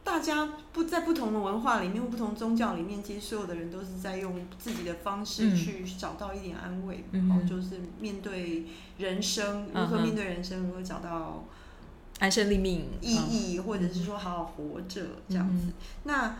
[0.04, 8.66] 大家不在不同的文化里面或不同宗教里面，其实所有的人都是在用自己的方式去找到一点安慰，然后、嗯、就是面对
[8.98, 11.46] 人生，如何面对人生，如何找到
[12.20, 15.68] 安身立命意义，或者是说好好活着这样子。
[16.04, 16.38] 那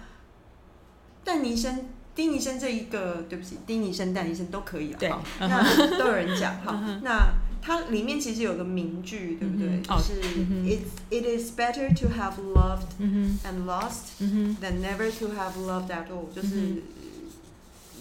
[1.24, 4.98] 但尼生、丁尼生这一个，对不起，丁尼生、但尼生都可以啊。
[5.00, 7.00] 对那都有人讲哈。
[7.04, 9.68] 那它里面其实有个名句，对不对？
[10.02, 10.66] 是嗯哼。
[10.66, 16.82] It's it is better to have loved 嗯 and lost，than never to have loved at all，就是嗯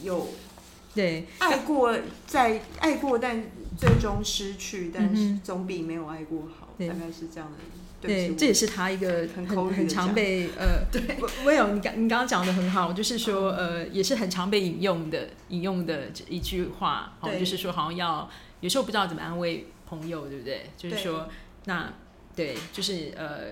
[0.03, 0.29] 有
[0.95, 3.43] 对，爱过，在爱过，但
[3.77, 7.59] 最终失去，但是总比没有爱过好，对大概是这样的。
[8.01, 11.17] 对，这也是他一个很很常被呃，对
[11.47, 18.29] 我有你刚你刚刚讲的很好，就是说呃，也是很常被引用的引用的这一句话，哦，就是说好像要
[18.61, 20.71] 有时候不知道怎么安慰朋友，对不对？
[20.77, 21.29] 就是对说
[21.65, 21.95] 那
[22.37, 23.45] 对，就是呃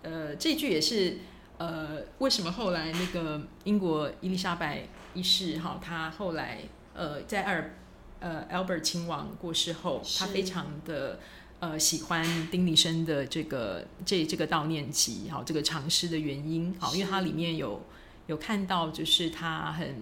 [0.00, 1.18] 呃，这句也是
[1.58, 6.60] 呃，为什么后来那个英国伊丽莎白一世哈，她后来
[6.94, 7.74] 呃在阿尔
[8.20, 11.20] 呃 Albert 亲王过世后，她非常的。
[11.64, 17.82] 呃，喜欢丁尼生的这个这这个悼念集，好，这个长诗的原因，好，因为它里面有
[18.26, 19.94] 有看到，就是他很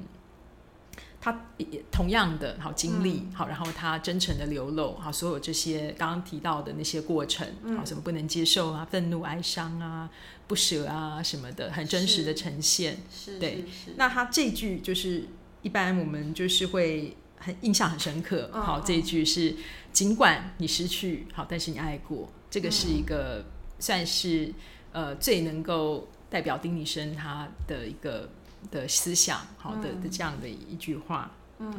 [1.20, 7.46] 他也同样的好经历，好，然后他真诚的流露，好，所有这些刚刚提到的那些过程，
[7.76, 10.10] 好，什么不能接受啊，愤怒、哀伤啊，
[10.48, 12.98] 不舍啊什么的，很真实的呈现。
[13.08, 13.64] 是对。
[13.96, 15.28] 那他这句就是
[15.62, 18.50] 一般我们就是会很印象很深刻。
[18.52, 19.54] 好，这一句是
[19.92, 23.44] 尽管你失去，好，但是你爱过，这个是一个、
[23.78, 24.52] 算是
[24.92, 28.30] 呃最能够代表丁尼生他的一个
[28.70, 31.30] 的思想，好的、嗯的这样的一句话。
[31.58, 31.72] 嗯，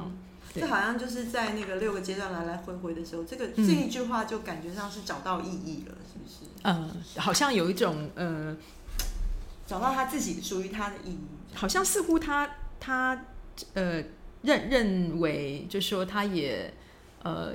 [0.54, 6.52] 对这好像就是在那个六个阶段来来回回的时候，这个、嗯这一句话就感觉上是找到意义了，是不是？
[6.62, 8.56] 呃，好像有一种呃，
[9.66, 11.20] 找到他自己属于他的意义。
[11.56, 12.50] 好像似乎他
[12.80, 13.26] 他
[13.74, 14.04] 呃
[14.44, 16.74] 认认为，就是说他也
[17.24, 17.54] 呃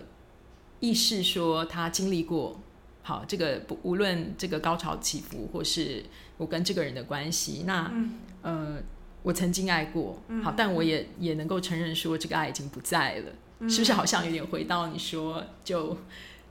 [0.81, 2.61] 意识说他经历过，
[3.03, 6.05] 好这个不无论这个高潮起伏，或是
[6.37, 8.19] 我跟这个人的关系，那嗯。
[8.43, 8.79] 呃
[9.23, 10.43] 我曾经爱过，嗯。
[10.43, 13.69] 好，但我也也能够承认说这个爱已经不在了，嗯。
[13.69, 15.97] 是不是好像有点回到你说就。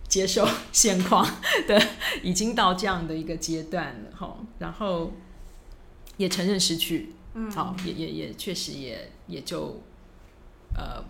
[0.10, 1.30] 接受现况
[1.68, 1.78] 的，
[2.24, 5.12] 已经到这样的一个阶段了，哈，然后
[6.16, 7.52] 也承认失去，嗯。
[7.52, 9.82] 好，也也也确实也也就
[10.74, 11.04] 呃，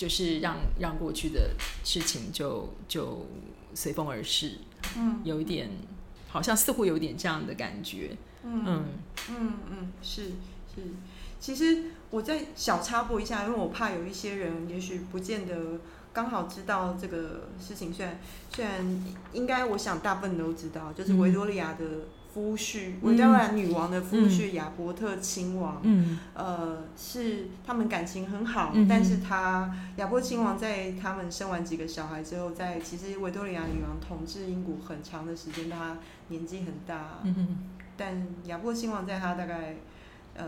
[0.00, 1.50] 就是让让过去的
[1.84, 3.26] 事情就就
[3.74, 4.56] 随风而逝，
[4.96, 5.68] 嗯有一点
[6.30, 8.84] 好像似乎有点这样的感觉，嗯嗯
[9.28, 10.28] 嗯嗯，是
[10.74, 10.80] 是。
[11.38, 15.78] 其实我再小插播一下，因为我怕有一些人也许不见得
[16.14, 17.92] 刚好知道这个事情。
[17.92, 18.18] 虽然
[18.50, 21.84] 虽然应该我想大部分都知道，就是嗯维多利亚的
[22.32, 26.18] 夫婿，嗯维多利亚女王的夫婿亚伯特亲王，嗯。
[26.34, 37.18] 呃，是他们感情很好，嗯但是他亚伯亲王在他们生完几个小孩之后，在其实维多利亚女王统治英国很长的时间，他年纪很大，
[37.96, 39.76] 但亚伯亲王在他大概
[40.34, 40.46] 呃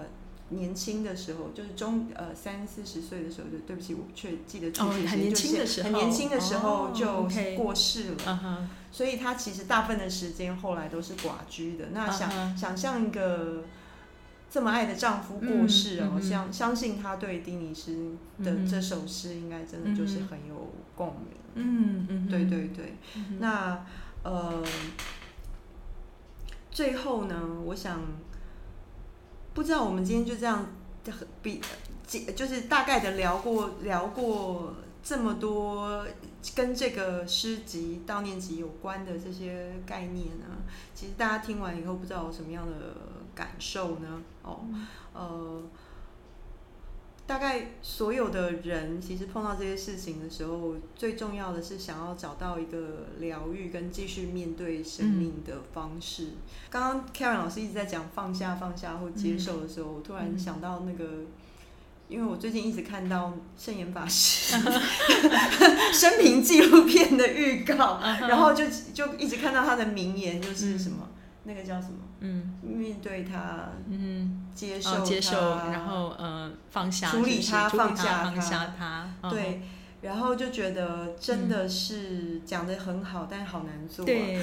[0.54, 5.88] 年轻的时候，就是中呃三四十岁的时候，就对不起，我却记得具哦很年轻的时候。
[5.88, 11.86] 很年轻的时候哦就过世了，所以他其实大部分的时间后来都是寡居的。
[11.92, 13.64] 那想、想象一个
[14.50, 21.36] 这么爱的丈夫过世哦，嗯嗯嗯相相信他对丁尼斯的这首诗应该真的就是很有共鸣。
[21.54, 23.84] 嗯嗯，对对对，嗯那
[24.22, 24.62] 呃，
[26.70, 28.00] 最后呢，我想
[29.54, 30.66] 不知道我们今天就这样
[31.42, 31.60] 比
[32.34, 36.06] 就是大概的聊过聊过这么多
[36.54, 40.46] 跟这个诗集悼念集有关的这些概念呢，
[40.94, 42.94] 其实大家听完以后不知道有什么样的
[43.34, 44.22] 感受呢？
[44.42, 44.60] 哦，
[45.12, 45.62] 呃。
[47.26, 56.30] 大概所有的人其实碰到这些事情的时候，最重要的是想要找到一个疗愈跟继续面对生命的方式。
[56.68, 61.22] 刚刚 Karen 老师一直在讲放下、放下或接受的时候，我突然想到那个，
[62.08, 64.58] 因为我最近一直看到圣严法师
[65.94, 71.08] 生平纪录片的预告，然后就就一直看到他的名言，就是什么、
[71.44, 71.98] 那个叫什么？
[72.22, 72.54] 嗯。
[72.62, 75.36] 面对他，嗯，接受、哦接受，
[75.70, 79.30] 然后呃放下，处理它是不是放下它放下它，嗯。
[79.30, 79.62] 对，
[80.02, 84.06] 然后就觉得真的是讲的很好，但好难做、啊。
[84.06, 84.40] 对，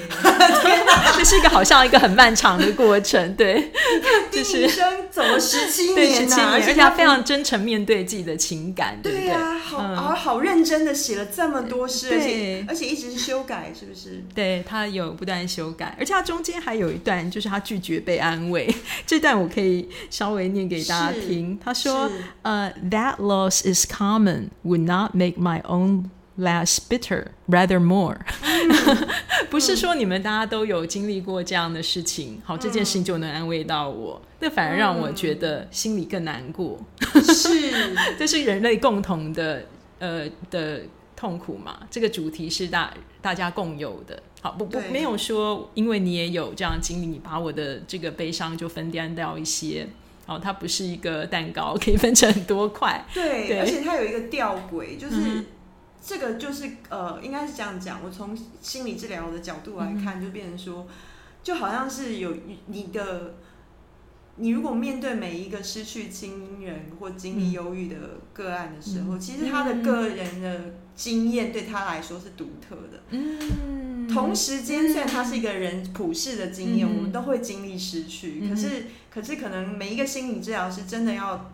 [1.18, 3.70] 这是一个好像一个很漫长的过程，对，
[4.32, 9.26] 就是一生走了十七年呐、七年，而且他他非常真诚面对自己的情感，对不对？
[9.26, 14.24] 对呀、好嗯好好认真的写了这么多诗，而且而且一直是修改，是不是？
[14.34, 18.72] 对他有不断修改，而且他中间还有一段，就是他拒绝被安慰。
[19.06, 21.58] 这段我可以稍微念给大家听。
[21.62, 28.18] 他说是：“呃、t h a t loss is common, would not make my own less bitter, rather more。
[29.50, 36.78] 不是说你们大家都有经历过这样的事情，好，这件事情就能安慰到我，那反而让我觉得心里更难过。
[37.24, 39.64] 是， 这是人类共同的
[39.98, 40.82] 呃的
[41.16, 41.80] 痛苦嘛？
[41.90, 44.22] 这个主题是大大家共有的。
[44.40, 49.86] 好，不不，没有说因为你也有这样经历，你把我的这个悲伤就分担掉一些。
[50.30, 53.04] 哦，它不是一个蛋糕，可以分成很多块。
[53.12, 55.44] 对，对而且它有一个吊诡，就是、
[56.00, 58.00] 这个就是呃，应该是这样讲。
[58.04, 60.86] 我从心理治疗的角度来看，就变成说，
[61.42, 63.34] 就好像是有你的，
[64.36, 67.96] 你如果面对每一个失去亲人或经历忧郁的
[68.32, 73.02] 个案的时候，其实他的个人的经验对他来说是独特的。
[73.10, 81.50] 嗯同时间，虽然它是一个人普世的经验，嗯我们都会经历失去，嗯可是可是可能每一个心理治疗师真的要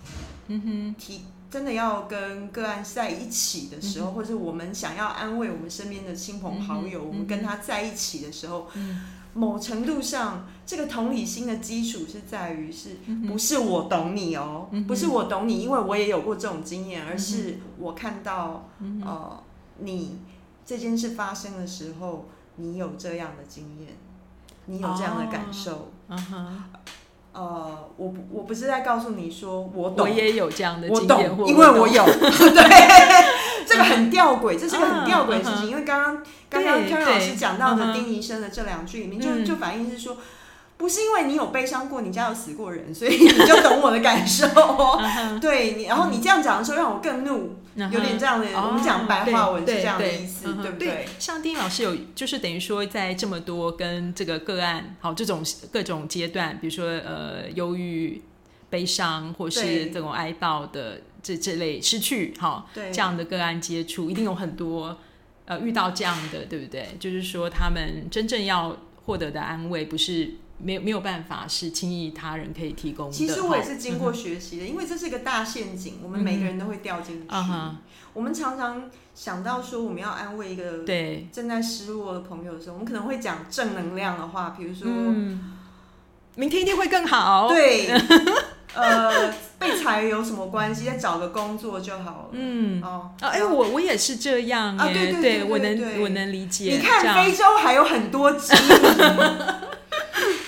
[0.49, 9.05] 嗯哼，提，真的要跟个案在一起的时候，或者是我们想要安慰我们身边的亲朋好友，嗯我们跟他在一起的时候，嗯
[9.35, 18.69] 某程度上，这个同理心的基础是在于是嗯不是我懂你哦，嗯不是我懂你，因为我也有过这种经验，而是我看到
[19.79, 20.19] 你
[20.65, 23.93] 这件事发生的时候，你有这样的经验，
[24.67, 25.91] 你有这样的感受。
[27.37, 35.71] 呃，我不我不是在告诉你说我懂，我也有这样的我经验，懂，因为我有， 对，这个很吊诡，这是个嗯很吊诡的事嗯情。
[35.71, 40.17] 因为刚刚刚刚对 Karen 老师讲到的丁医生的这两句里面，就嗯就反映是说，
[40.79, 44.47] 不是因为你有悲伤过，你家有死过人，所以你就懂我的感受。
[45.41, 51.07] 对你，然后你这样讲的时候，让我更怒，有点这样的，我们讲白话文是这样的意思，对不对？
[51.19, 58.23] 像丁老师有，就是等于说，在这么多跟这个个案，好这种各种阶段，比如说呃忧郁、
[58.69, 59.91] 悲伤，或是对。
[59.91, 62.91] 这种哀悼的这这类失去，好对。
[62.91, 64.99] 这样的个案接触，一定有很多
[65.47, 66.95] 呃遇到这样的，对不对？
[67.01, 73.13] 就是说他们真正要获得的安慰，不是没有没有办法是轻易他人可以提供的。
[73.13, 77.35] 其实我也是经过学习的，因为这是一个大陷阱，我们每个人都会掉进去。
[78.15, 85.53] 我们常常想到说，我们要安慰一个对，正在失落的朋友的时候，我们可能会讲正能量的话，比如说，嗯，
[86.35, 87.49] 明天一定会更好。
[87.49, 87.91] 对，
[88.75, 90.87] 呃，被裁员有什么关系？
[90.87, 92.29] 再找个工作就好了。
[92.33, 92.83] 嗯。
[92.83, 96.73] 哦，啊，哎、我我也是这样耶，啊对对对我能我能理解。
[96.73, 98.63] 你看非洲还有很多基民，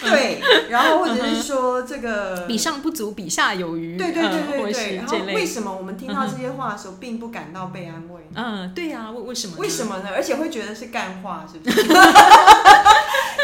[0.05, 0.41] 对，
[0.71, 8.35] 然后或者是说这个 比上不足，比下有余，对对对对对，然后为什么我们听到这些话的时候，并不感到被安慰呢？
[8.37, 9.55] 嗯，对呀、为为什么？
[9.59, 10.11] 为什么呢？
[10.15, 11.83] 而且会觉得是干话，是不是？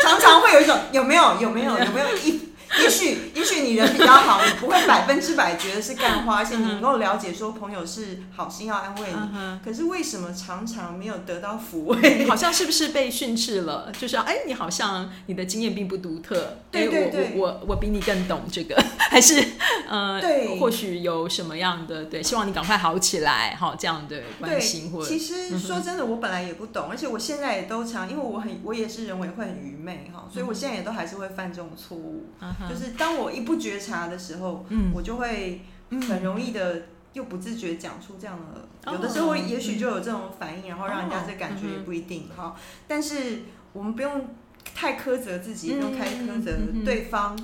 [0.02, 2.43] 常常会有一种有没有有没有有没有一，
[2.82, 9.16] 也许也许你人比较好，你不会 百分之百觉得是干花，而且你能够了解说朋友是好心要安慰你。
[9.34, 12.26] 嗯可是为什么常常没有得到抚慰？
[12.26, 13.90] 好像是不是被训斥了？
[13.98, 19.42] 就是哎，你好像你的经验并不独特，哎对对对我我比你更懂这个， 还是
[19.88, 32.26] 呃，对或许有什么样的对，希望你赶快好起来，好这样的关心或其实说真的，我本来也不懂，而且我现在也都常，因为我很我也是人为会很愚昧哈，所以我现在也都还是会犯这种错误。
[32.68, 35.62] 就是当我一不觉察的时候，嗯我就会
[36.08, 42.56] 很容易的又不自觉讲出这样的，哦有的时候也许就有这种反应，然后让人家这感觉哦也不一定哈。
[42.86, 43.42] 但是
[43.72, 44.28] 我们不用
[44.74, 46.52] 太苛责自己，也不用太苛责
[46.84, 47.36] 对方。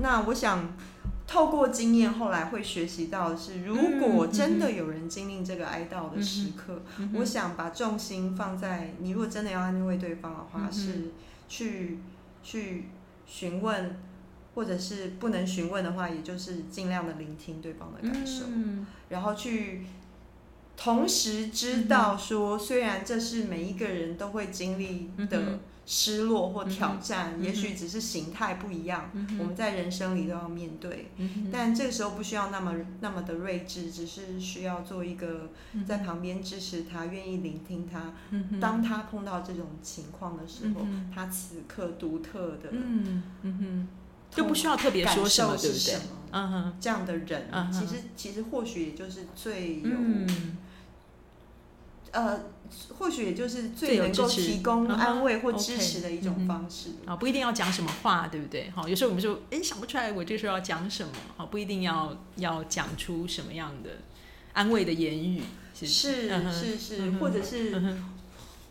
[0.00, 0.72] 那我想。
[1.26, 6.82] 透过经验，后来会学习到的是，如果真的有人经历这个哀悼的时刻，
[7.14, 11.12] 我想把重心放在你如果真的要安慰对方的话，嗯是
[11.48, 11.98] 去
[12.42, 12.90] 去
[13.24, 13.96] 询问，
[14.54, 18.86] 或者是不能询问的话，也就是尽量的聆听对方的感受，嗯。
[19.08, 19.86] 然后去
[20.76, 31.10] 同时知道说，虽然这是每一个人都会经历的失落或挑战，嗯也许只是形态不一样，嗯我们在人生里都要面对。
[31.18, 35.50] 嗯但这个时候不需要那么那么的睿智，只是需要做一个
[35.86, 38.12] 在旁边支持他，愿意聆听他。
[38.30, 43.88] 嗯当他碰到这种情况的时候，嗯他此刻独特的嗯嗯哼，
[44.34, 45.98] 就不需要特别说什么，对不对？
[46.32, 50.56] 嗯哼，这样的人，其实其实或许也就是最有、嗯。
[52.10, 52.40] 呃，
[52.96, 56.90] 或许也就是最最能够提供安慰或支持的一种方式。
[57.06, 58.70] 啊，不一定要讲什么话，对不对？
[58.70, 63.90] 好，有时候我们说，哎，想不出来我这时候要讲什么，好，不一定要要讲出什么样的
[64.52, 65.42] 安慰的言语，
[65.74, 65.86] 是
[66.52, 67.96] 是是或者是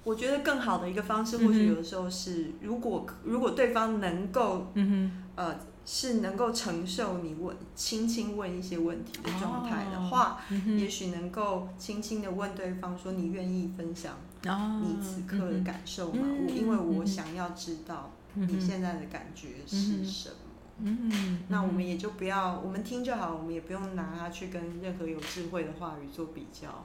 [0.06, 5.56] 我觉得更好的一个方式，或许有的时候是，如果如果对方能够嗯呃
[5.86, 10.40] 是能够承受你问轻轻问一些问题的状态的话，
[10.78, 20.36] 也许能够轻轻的问对方说：“你愿意分享你此刻的感受吗？”我因为我想要知道你现在的感觉是什么。
[20.80, 26.84] 嗯，那我们也就不要，我们听就好，我们也不用拿它去跟任何有智慧的话语做比较。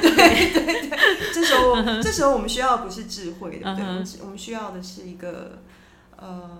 [0.00, 0.98] 对对对，
[1.34, 4.20] 这时候这时候我们需要的不是智慧，对不对？
[4.22, 5.62] 我们需要的是一个
[6.16, 6.50] 呃，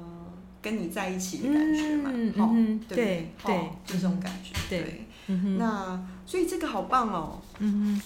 [0.63, 2.55] 跟你在一起的感觉嘛，好，
[2.89, 5.07] 对对，这种感觉，对。
[5.59, 8.01] 那所以这个好棒哦，嗯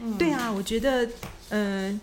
[0.00, 1.08] 嗯，对啊，我觉得，
[1.50, 2.00] 嗯。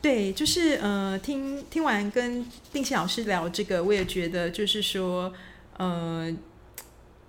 [0.00, 5.32] 对，就是呃，听听完跟定期老师聊这个，我也觉得就是说，
[5.78, 6.30] 呃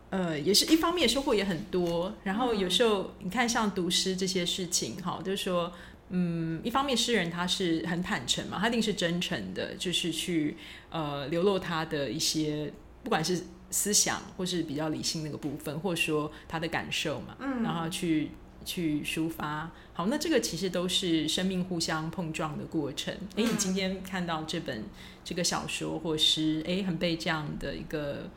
[0.09, 2.11] 呃，也是一方面收获也很多。
[2.25, 5.71] 然后有时候你看，像读诗这些事情，哈，就是说，
[6.09, 10.55] 嗯，一方面诗人他是很坦诚嘛，他一定是真诚的，就是去
[10.89, 12.71] 呃流露他的一些，
[13.03, 18.31] 不管是思想或是比较理性那个部分，或者说他的感受嘛，嗯，然后去。
[18.67, 23.13] 去抒发，好，那这个其实都是生命互相碰撞的过程。
[23.35, 24.85] 哎，你今天看到这本
[25.23, 28.27] 这个小说或诗，哎，很被这样的一个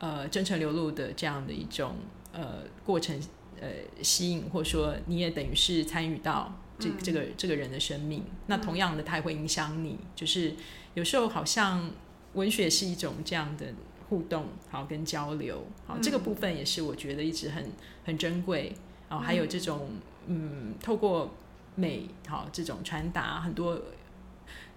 [0.00, 1.94] 呃真诚流露的这样的一种
[2.32, 3.16] 呃过程
[3.60, 3.68] 呃
[4.02, 8.24] 吸引，或者说你也等于是参与到这这个这个人的生命。
[8.46, 9.98] 那同样的，它也会影响你。
[10.16, 10.54] 就是
[10.94, 11.90] 有时候好像
[12.32, 13.66] 文学是一种这样的
[14.08, 17.70] 互动，好跟交流，好这个部分也是我觉得一直很
[18.04, 18.74] 很珍贵。
[19.08, 19.90] 哦，还有这种
[20.26, 21.34] 嗯，透过
[21.74, 23.80] 美好这种传达很多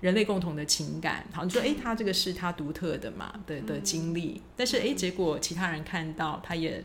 [0.02, 1.26] 人类共同的情感。
[1.32, 6.84] 好，你说哎，他这个是他独特的嘛的的经历，但是哎，结果其他人看到，他也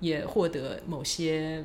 [0.00, 1.64] 也获得某些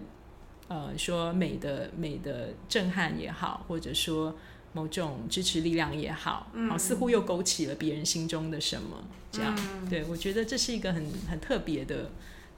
[0.68, 4.36] 呃说美的美的震撼也好，或者说
[4.74, 9.58] 某种支持力量也好，好，似乎又勾起了别人心中的什么这样。
[9.90, 12.12] 对我觉得这是一个很很特别的。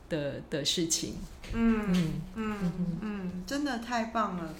[0.10, 1.18] 的的事情，
[1.54, 4.56] 嗯嗯嗯真的太棒了。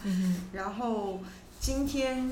[0.54, 1.22] 然后
[1.60, 2.32] 今天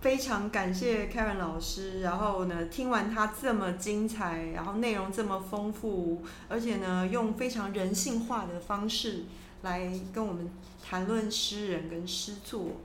[0.00, 9.24] 非常感谢 Karen 老师，然后呢，听完他这么精彩，然后内容这么丰富，而且呢，用非常人性化的方式
[9.62, 10.50] 来跟我们
[10.82, 12.76] 谈论诗人跟诗作，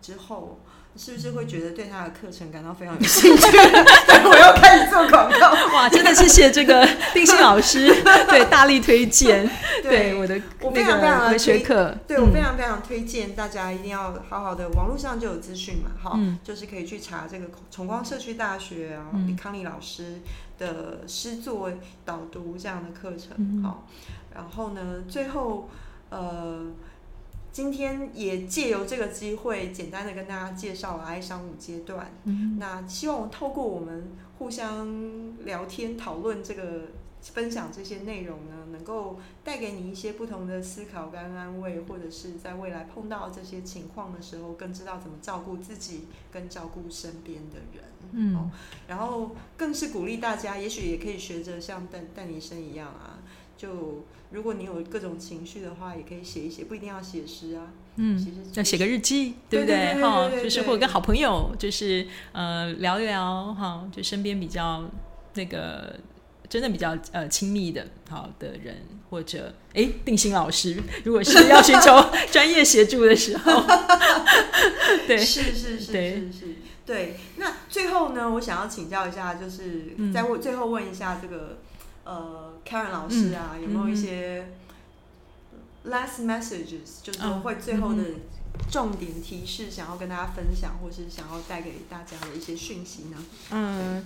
[0.00, 0.58] 之后。
[0.96, 3.46] 是不是会觉得对他的课程感到非常有兴趣？
[4.26, 5.52] 我要开始做广告。
[5.72, 5.88] 哇！
[5.88, 6.84] 真的谢谢这个
[7.14, 9.48] 定心老师，对大力推荐，
[9.84, 20.20] 对我的我非常非常的学课，对我非常非常推荐大家一定要好好的，网络上就有资讯嘛，哈，就是可以去查这个崇光社区大学啊，李康利老师
[20.58, 21.70] 的诗作
[22.04, 23.86] 导读这样的课程，好，
[24.34, 25.68] 然后呢，最后
[26.10, 26.70] 呃。
[27.52, 32.08] 今天也借由这个机会，简单的跟大家介绍了哀伤五阶段。
[32.22, 36.82] 嗯那希望透过我们互相聊天讨论这个
[37.20, 47.84] 分享这些内容呢，能够带给你一些不同的思考跟安慰，或者是在未来碰到这些情况的时候，更知道怎么照顾自己跟照顾身边的人。
[48.12, 48.48] 嗯，
[48.86, 53.18] 然后更是鼓励大家，也许也可以学着像邓邓医生一样啊。
[53.56, 57.66] 就如果你有各种情绪的话，也可以写一写，不一定要写诗啊。
[57.96, 58.24] 嗯，
[58.54, 60.00] 要写个日记，对不对？
[60.00, 64.88] 哈，就是或者跟好朋友，就是呃聊一聊哈，就身边比较
[65.34, 65.98] 那个
[66.48, 68.76] 真的比较呃亲密的好的人，
[69.10, 71.92] 或者哎定心老师，如果是要寻求
[72.30, 73.64] 专业协助的时候，
[75.08, 75.92] 对，是是是是
[76.32, 76.46] 是，
[76.86, 77.16] 对。
[77.36, 81.58] 那最后呢，我想要请教一下，就是再问最后问一下这个。
[82.10, 84.44] 呃，Karen 老师啊，有没有一些
[85.86, 88.02] last messages，就是会最后的
[88.68, 93.16] 重点提示，想要跟大家分享，或是想要带给大家的一些讯息呢？
[93.52, 94.04] 嗯，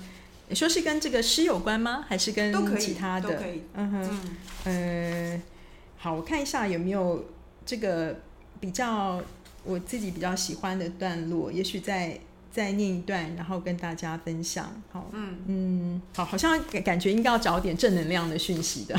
[0.51, 2.05] 你说是跟这个诗有关吗？
[2.06, 3.31] 还是跟其他的？
[3.31, 3.62] 都可以。
[3.72, 4.20] 嗯哼。
[4.64, 5.43] 呃，
[5.97, 7.24] 好，我看一下有没有
[7.64, 8.20] 这个
[8.60, 9.22] 比较
[9.64, 12.20] 我自己比较喜欢的段落，也许在。
[12.55, 14.81] 再念一段，然后跟大家分享。
[14.93, 18.97] 好，嗯嗯，好，好像感感觉应该要找点正能量的讯息的。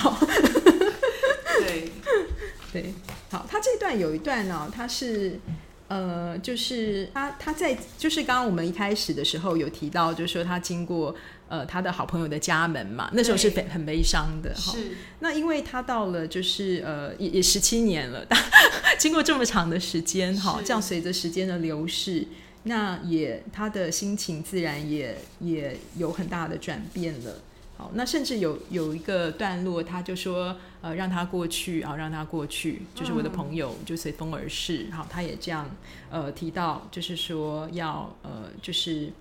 [1.60, 1.90] 对
[2.74, 2.94] 对，
[3.32, 5.40] 好，他这段有一段呢，他是
[5.88, 11.16] 呃，就是他他在就是刚刚我们一开始的时候有提到，就是说他经过
[11.48, 14.54] 呃他的好朋友的家门嘛，那时候是很很悲伤的。
[14.54, 18.28] 是，那因为他到了就是呃也也十七年了，
[19.00, 22.28] 经过这么长的时间，哈，这样随着时间的流逝。
[22.68, 27.40] 那也，他的心情自然也也有很大的转变了。
[27.78, 34.88] 好，那甚至有有一个段落，他就说，呃，让他过去啊，让他过去，就是我的朋友就随风而逝。
[34.92, 35.70] 好，他也这样，
[36.10, 39.12] 呃，提到就是说要，呃，就是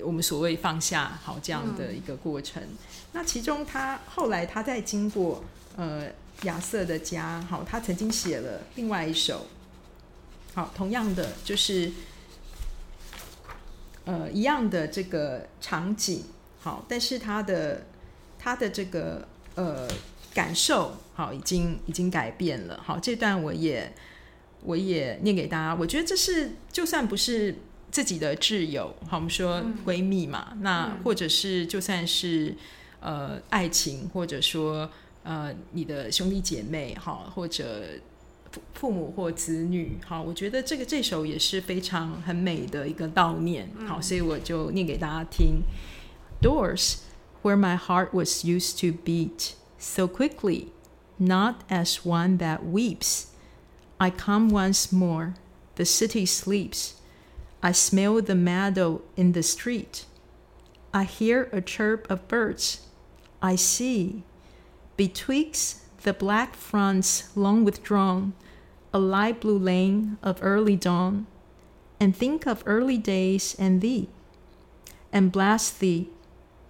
[0.00, 2.62] 我们所谓放下好这样的一个过程。
[3.12, 5.42] 那其中他后来他在经过
[5.76, 6.06] 呃
[6.42, 9.46] 亚瑟的家，好，他曾经写了另外一首，
[10.54, 11.90] 好，同样的就是
[14.04, 16.24] 呃一样的这个场景，
[16.60, 17.86] 好，但是他的
[18.38, 19.88] 他的这个呃
[20.34, 22.80] 感受，好，已经已经改变了。
[22.84, 23.92] 好，这段我也
[24.64, 25.74] 我也念给大家。
[25.74, 27.56] 我觉得这是就算不是
[27.90, 32.54] 自己的挚友，好，我们说闺蜜嘛，那或者是就算是
[33.00, 34.90] 呃爱情，或者说
[35.22, 37.84] 呃你的兄弟姐妹，好，或者
[38.51, 45.63] 父父母或子女，好，我觉得这个这首也是非常很美的一个悼念，好，所以我就念给大家听。
[46.41, 46.97] Doors
[47.41, 50.67] where my heart was used to beat so quickly,
[51.17, 53.25] not as one that weeps.
[53.97, 55.33] I come once more,
[55.75, 56.93] the city sleeps.
[57.59, 60.05] I smell the meadow in the street.
[60.91, 62.81] I hear a chirp of birds.
[63.41, 64.23] I see,
[64.95, 68.33] betwixt the black fronts long withdrawn,
[68.93, 71.25] a light blue lane of early dawn,
[71.99, 74.07] and think of early days and thee,
[75.11, 76.09] and bless thee,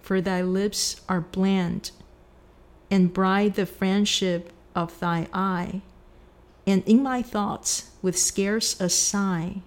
[0.00, 1.90] for thy lips are bland,
[2.90, 5.82] and bright the friendship of thy eye,
[6.66, 9.62] and in my thoughts, with scarce a sigh,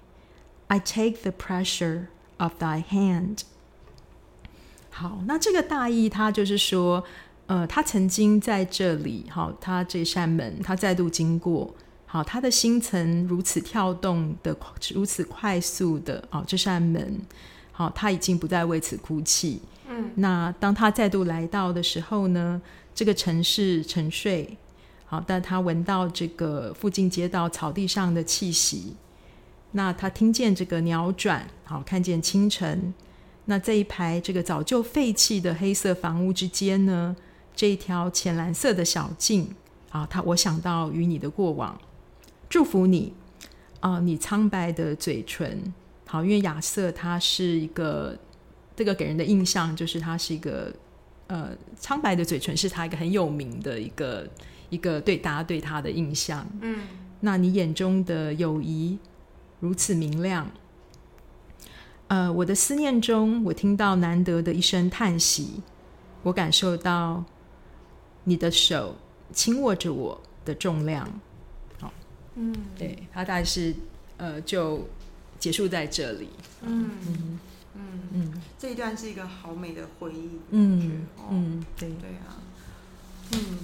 [0.69, 2.09] I take the pressure
[2.39, 3.43] of thy hand.
[4.89, 7.03] 好，那这个大意，他就是说，
[7.47, 11.73] 呃，他曾经在这里，好，他这扇门，他再度经过，
[12.16, 14.56] 好，他的心层如此跳动的，
[14.94, 17.20] 如此快速的，哦，这扇门，
[17.72, 19.60] 好，他已经不再为此哭泣。
[19.86, 22.62] 嗯，那当他再度来到的时候呢，
[22.94, 24.56] 这个城市沉睡，
[25.04, 28.96] 好，但他闻到这个附近街道草地上的气息，
[29.72, 32.94] 那他听见这个鸟转，好，看见清晨。
[33.44, 37.14] 那这一排这个早就废弃的黑色房屋之间呢，
[37.54, 39.54] 这一条浅蓝色的小径
[39.90, 41.78] 啊，他我想到与你的过往，
[42.48, 43.12] 祝福你
[43.80, 45.74] 啊，你苍白的嘴唇，
[46.06, 48.16] 好，因为亚瑟他是一个
[48.74, 50.72] 这个给人的印象就是他是一个
[51.26, 54.28] 呃苍白的嘴唇是他一个很有名的一个
[54.70, 56.80] 一个对大家对他的印象，嗯，
[57.20, 58.98] 那你眼中的友谊
[59.60, 60.50] 如此明亮。
[62.08, 65.60] 呃，我的思念中，我听到难得的一声叹息，
[66.22, 67.24] 我感受到
[68.22, 68.94] 你的手
[69.32, 71.20] 轻握着我的重量。
[72.36, 73.74] 好，嗯，对，它大概是
[74.16, 74.88] 呃，就
[75.40, 76.28] 结束在这里。
[76.62, 76.90] 嗯。
[77.06, 77.40] 嗯。
[77.74, 78.00] 嗯。
[78.12, 80.38] 嗯，这一段是一个好美的回忆。
[80.50, 81.88] 嗯嗯，对。
[81.88, 82.38] 对啊，
[83.32, 83.58] 嗯，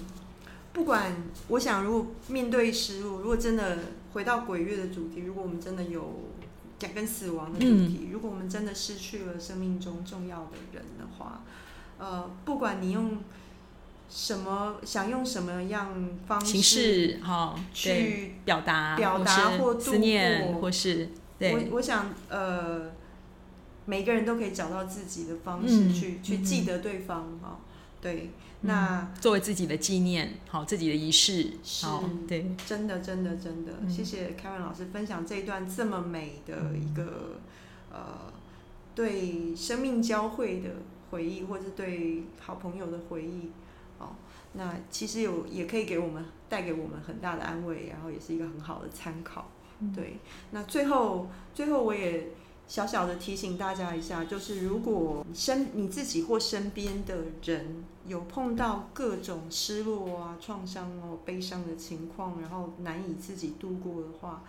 [0.73, 1.15] 不管
[1.49, 3.78] 我想，如果面对失落，如果真的
[4.12, 6.31] 回到鬼月的主题，如果我们真的有。
[6.78, 11.44] 讲跟死亡的主题，如果我们真的失去了生命中重要的人的话，
[11.97, 13.19] 呃，不管你用
[14.14, 21.09] 什么，想用什么样方式哈去表达、表达或思念，或是
[21.40, 22.93] 我我想呃，
[23.86, 27.59] 每个人都可以找到自己的方式去去记得对方哈，
[28.02, 28.30] 对。
[28.64, 37.40] 那作为自己的纪念，好，自己的仪式，好，对，真的，真的，真的，谢谢 Kevin 老师分享这一段这么美的一个
[37.90, 38.32] 呃，
[38.94, 40.70] 对生命交汇的
[41.10, 43.51] 回忆，或者对好朋友的回忆，哦，
[44.54, 49.50] 那其实有也可以给我们带给我们很大的安慰，然后也是一个很好的参考，
[49.94, 50.18] 对。
[50.50, 52.28] 那最后，最后我也。
[52.68, 64.44] 小小的提醒大家一下，就是如果身你自己或身边的人有碰到各种失落啊、创伤哦、悲伤的情况，然后难以自己度过的话，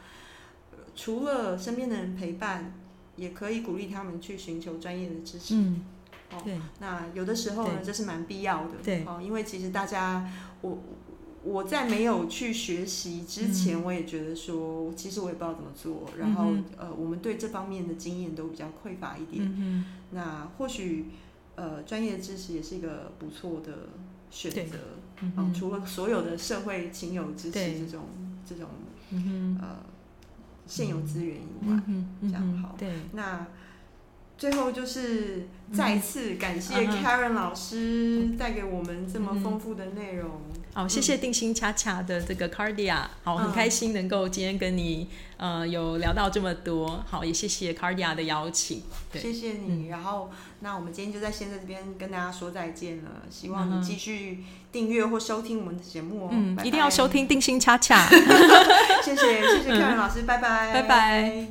[0.96, 2.74] 除了身边的人陪伴，
[3.18, 5.56] 也可以鼓励他们去寻求专业的支持。
[5.56, 5.84] 嗯，
[6.44, 6.60] 对。
[6.80, 8.76] 那有的时候呢，这是蛮必要的。
[8.84, 9.04] 对。
[9.06, 10.30] 哦，因为其实大家
[10.62, 10.80] 我。
[11.46, 16.10] 我在没有去学习之前，我也觉得说，其实我也不知道怎么做。
[16.18, 19.86] 然后，呃，我们对这方面的经验都比较匮乏一点。
[20.12, 21.08] 那或许，
[21.56, 23.90] 呃，专业知识也是一个不错的
[24.32, 24.78] 选择。
[25.20, 28.06] 嗯，除了所有的社会亲友支持这种
[28.46, 28.70] 这种
[29.62, 29.80] 呃
[30.66, 31.78] 现有资源以外，
[32.22, 32.74] 这样好。
[32.78, 33.46] 对，那。
[34.38, 40.42] 最后就是再次感谢 Karen 老师带给我们这么丰富的内容。
[40.74, 45.08] 好，谢谢定心恰恰的这个 Cardia，好，很开心能够今天跟你
[45.38, 47.04] 呃有聊到这么多。
[47.08, 48.82] 好，也谢谢 Cardia 的邀请。
[49.14, 49.88] 谢谢你。
[49.90, 50.32] 然后，
[50.62, 53.22] 那我们今天就在现在这边跟大家说再见了。
[53.30, 56.30] 希望你继续订阅或收听我们的节目哦。
[56.32, 58.10] 嗯，一定要收听定心恰恰。
[59.06, 61.48] 谢谢谢谢 Karen 老师，拜拜拜拜。